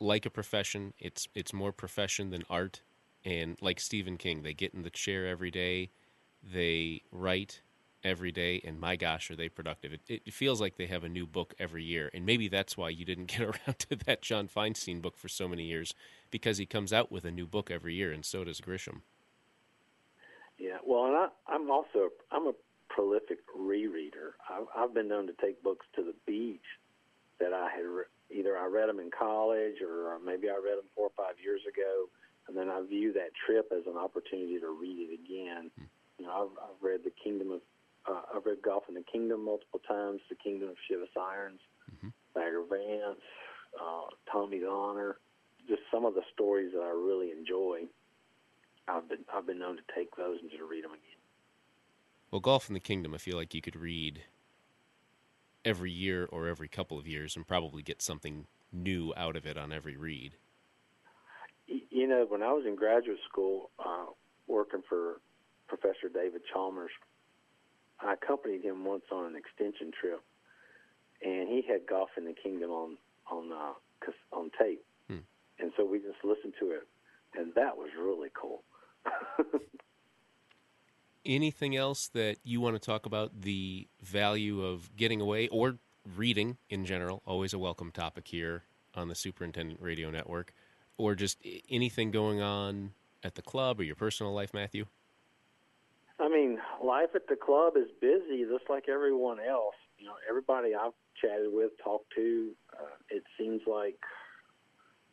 [0.01, 0.93] like a profession.
[0.99, 2.83] It's it's more profession than art.
[3.27, 5.91] And like Stephen King, they get in the chair every day,
[6.43, 7.61] they write
[8.05, 9.93] every day, and my gosh, are they productive!
[9.93, 12.89] It, it feels like they have a new book every year, and maybe that's why
[12.91, 15.93] you didn't get around to that John Feinstein book for so many years,
[16.31, 19.01] because he comes out with a new book every year, and so does Grisham.
[20.57, 22.53] Yeah, well, and I, I'm also I'm a
[22.89, 24.39] prolific rereader.
[24.49, 26.65] I've, I've been known to take books to the beach
[27.41, 30.89] that I had re- either I read them in college or maybe I read them
[30.95, 32.09] four or five years ago,
[32.49, 35.71] and then I view that trip as an opportunity to read it again.
[35.81, 35.87] Mm.
[36.19, 37.61] You know, I've, I've read the Kingdom of
[38.09, 42.09] uh, I've read Golf in the Kingdom multiple times, the Kingdom of Shivas Irons, mm-hmm.
[42.35, 43.21] Bagger Vance,
[43.81, 45.17] uh, Tommy's Honor,
[45.69, 47.81] just some of the stories that I really enjoy.
[48.89, 51.03] I've been I've been known to take those and just read them again.
[52.31, 54.23] Well, Golf in the Kingdom, I feel like you could read
[55.65, 59.57] every year or every couple of years and probably get something new out of it
[59.57, 60.35] on every read.
[61.69, 64.07] You know, when I was in graduate school uh,
[64.47, 65.21] working for
[65.69, 66.91] Professor David Chalmers,
[68.01, 70.23] I accompanied him once on an extension trip,
[71.25, 72.97] and he had Golf in the Kingdom on
[73.31, 73.73] on uh,
[74.33, 75.19] on tape, hmm.
[75.59, 76.87] and so we just listened to it,
[77.35, 78.63] and that was really cool.
[81.25, 85.79] Anything else that you want to talk about the value of getting away or
[86.17, 87.23] reading in general?
[87.27, 88.63] Always a welcome topic here
[88.95, 90.53] on the Superintendent Radio Network,
[90.99, 91.39] or just
[91.71, 92.93] anything going on
[93.23, 94.87] at the club or your personal life, Matthew.
[96.19, 99.75] I mean, life at the club is busy, just like everyone else.
[99.99, 103.99] You know, everybody I've chatted with, talked to, uh, it seems like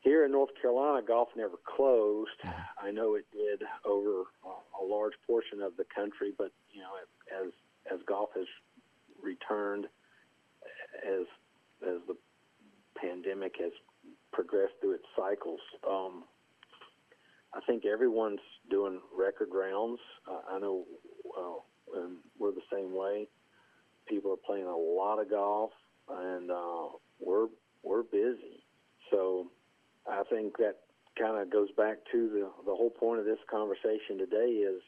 [0.01, 2.29] here in North Carolina, golf never closed.
[2.81, 4.23] I know it did over
[4.79, 6.91] a large portion of the country, but you know,
[7.41, 7.51] as
[7.91, 8.47] as golf has
[9.21, 9.85] returned,
[11.05, 11.25] as
[11.85, 12.15] as the
[12.95, 13.71] pandemic has
[14.33, 16.25] progressed through its cycles, um,
[17.53, 19.99] I think everyone's doing record rounds.
[20.29, 20.85] Uh, I know
[21.37, 23.27] uh, and we're the same way.
[24.07, 25.71] People are playing a lot of golf,
[26.09, 26.87] and uh,
[27.19, 27.47] we're
[27.83, 28.63] we're busy.
[29.11, 29.51] So
[30.09, 30.77] I think that
[31.17, 34.81] kind of goes back to the the whole point of this conversation today is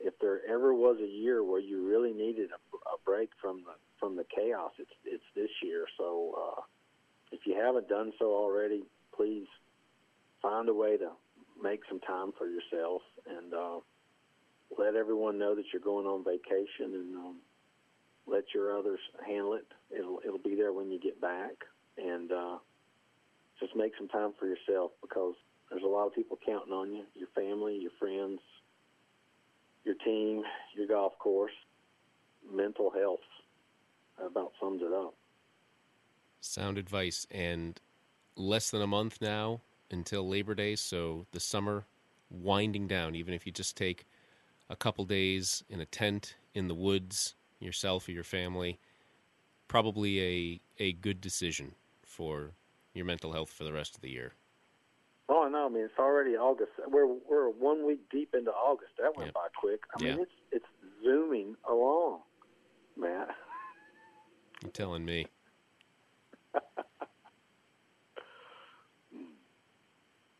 [0.00, 3.74] if there ever was a year where you really needed a, a break from the
[3.98, 5.86] from the chaos, it's it's this year.
[5.98, 6.60] So uh,
[7.32, 9.46] if you haven't done so already, please
[10.42, 11.10] find a way to
[11.62, 13.78] make some time for yourself and uh,
[14.78, 17.36] let everyone know that you're going on vacation and um,
[18.26, 19.66] let your others handle it.
[19.90, 21.52] It'll it'll be there when you get back,
[21.98, 22.58] and uh,
[23.60, 25.34] just make some time for yourself because
[25.70, 28.40] there's a lot of people counting on you, your family, your friends,
[29.84, 30.42] your team,
[30.76, 31.52] your golf course.
[32.52, 33.24] Mental health
[34.22, 35.14] about sums it up.
[36.46, 37.80] Sound advice, and
[38.36, 41.86] less than a month now until Labor Day, so the summer
[42.28, 43.14] winding down.
[43.14, 44.04] Even if you just take
[44.68, 48.78] a couple days in a tent in the woods, yourself or your family,
[49.68, 52.50] probably a a good decision for
[52.92, 54.34] your mental health for the rest of the year.
[55.30, 55.64] Oh no!
[55.64, 56.72] I mean, it's already August.
[56.86, 58.92] We're we're one week deep into August.
[59.00, 59.80] That went by quick.
[59.98, 60.66] I mean, it's it's
[61.02, 62.20] zooming along,
[62.98, 63.34] Matt.
[64.62, 65.26] You're telling me.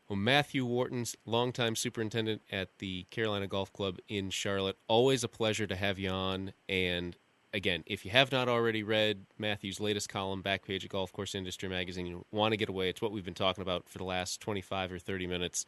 [0.07, 4.77] Well, Matthew Wharton's longtime superintendent at the Carolina Golf Club in Charlotte.
[4.87, 6.53] Always a pleasure to have you on.
[6.69, 7.17] And
[7.53, 11.33] again, if you have not already read Matthew's latest column, back page of Golf Course
[11.33, 14.03] Industry Magazine, you want to get away, it's what we've been talking about for the
[14.03, 15.65] last 25 or 30 minutes.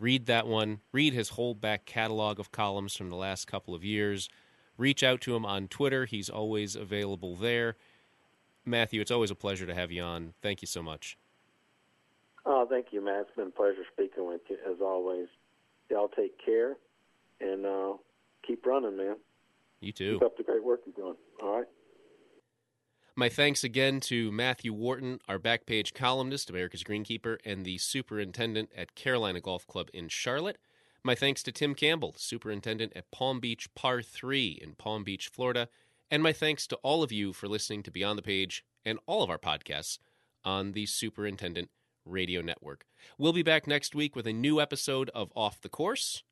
[0.00, 0.80] Read that one.
[0.92, 4.28] Read his whole back catalog of columns from the last couple of years.
[4.76, 6.06] Reach out to him on Twitter.
[6.06, 7.76] He's always available there.
[8.64, 10.34] Matthew, it's always a pleasure to have you on.
[10.42, 11.16] Thank you so much.
[12.46, 13.22] Oh, thank you, Matt.
[13.22, 15.26] It's been a pleasure speaking with you as always.
[15.90, 16.76] Y'all take care
[17.40, 17.94] and uh,
[18.46, 19.16] keep running, man.
[19.80, 20.14] You too.
[20.14, 21.16] Keep up the great work you're doing.
[21.42, 21.66] All right.
[23.16, 28.70] My thanks again to Matthew Wharton, our back page columnist, America's Greenkeeper, and the superintendent
[28.76, 30.58] at Carolina Golf Club in Charlotte.
[31.02, 35.68] My thanks to Tim Campbell, superintendent at Palm Beach Par 3 in Palm Beach, Florida.
[36.10, 39.22] And my thanks to all of you for listening to Beyond the Page and all
[39.22, 39.98] of our podcasts
[40.44, 41.70] on the Superintendent
[42.06, 42.86] Radio Network.
[43.18, 46.22] We'll be back next week with a new episode of Off the Course.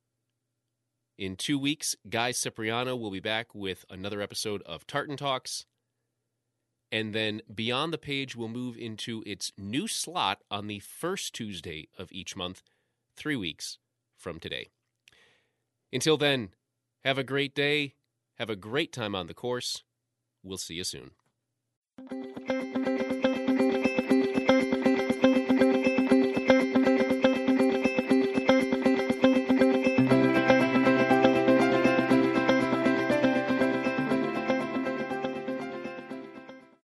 [1.18, 5.66] In two weeks, Guy Cipriano will be back with another episode of Tartan Talks.
[6.90, 11.88] And then Beyond the Page will move into its new slot on the first Tuesday
[11.98, 12.62] of each month,
[13.16, 13.78] three weeks
[14.16, 14.68] from today.
[15.92, 16.50] Until then,
[17.04, 17.94] have a great day.
[18.38, 19.84] Have a great time on the course.
[20.42, 21.12] We'll see you soon.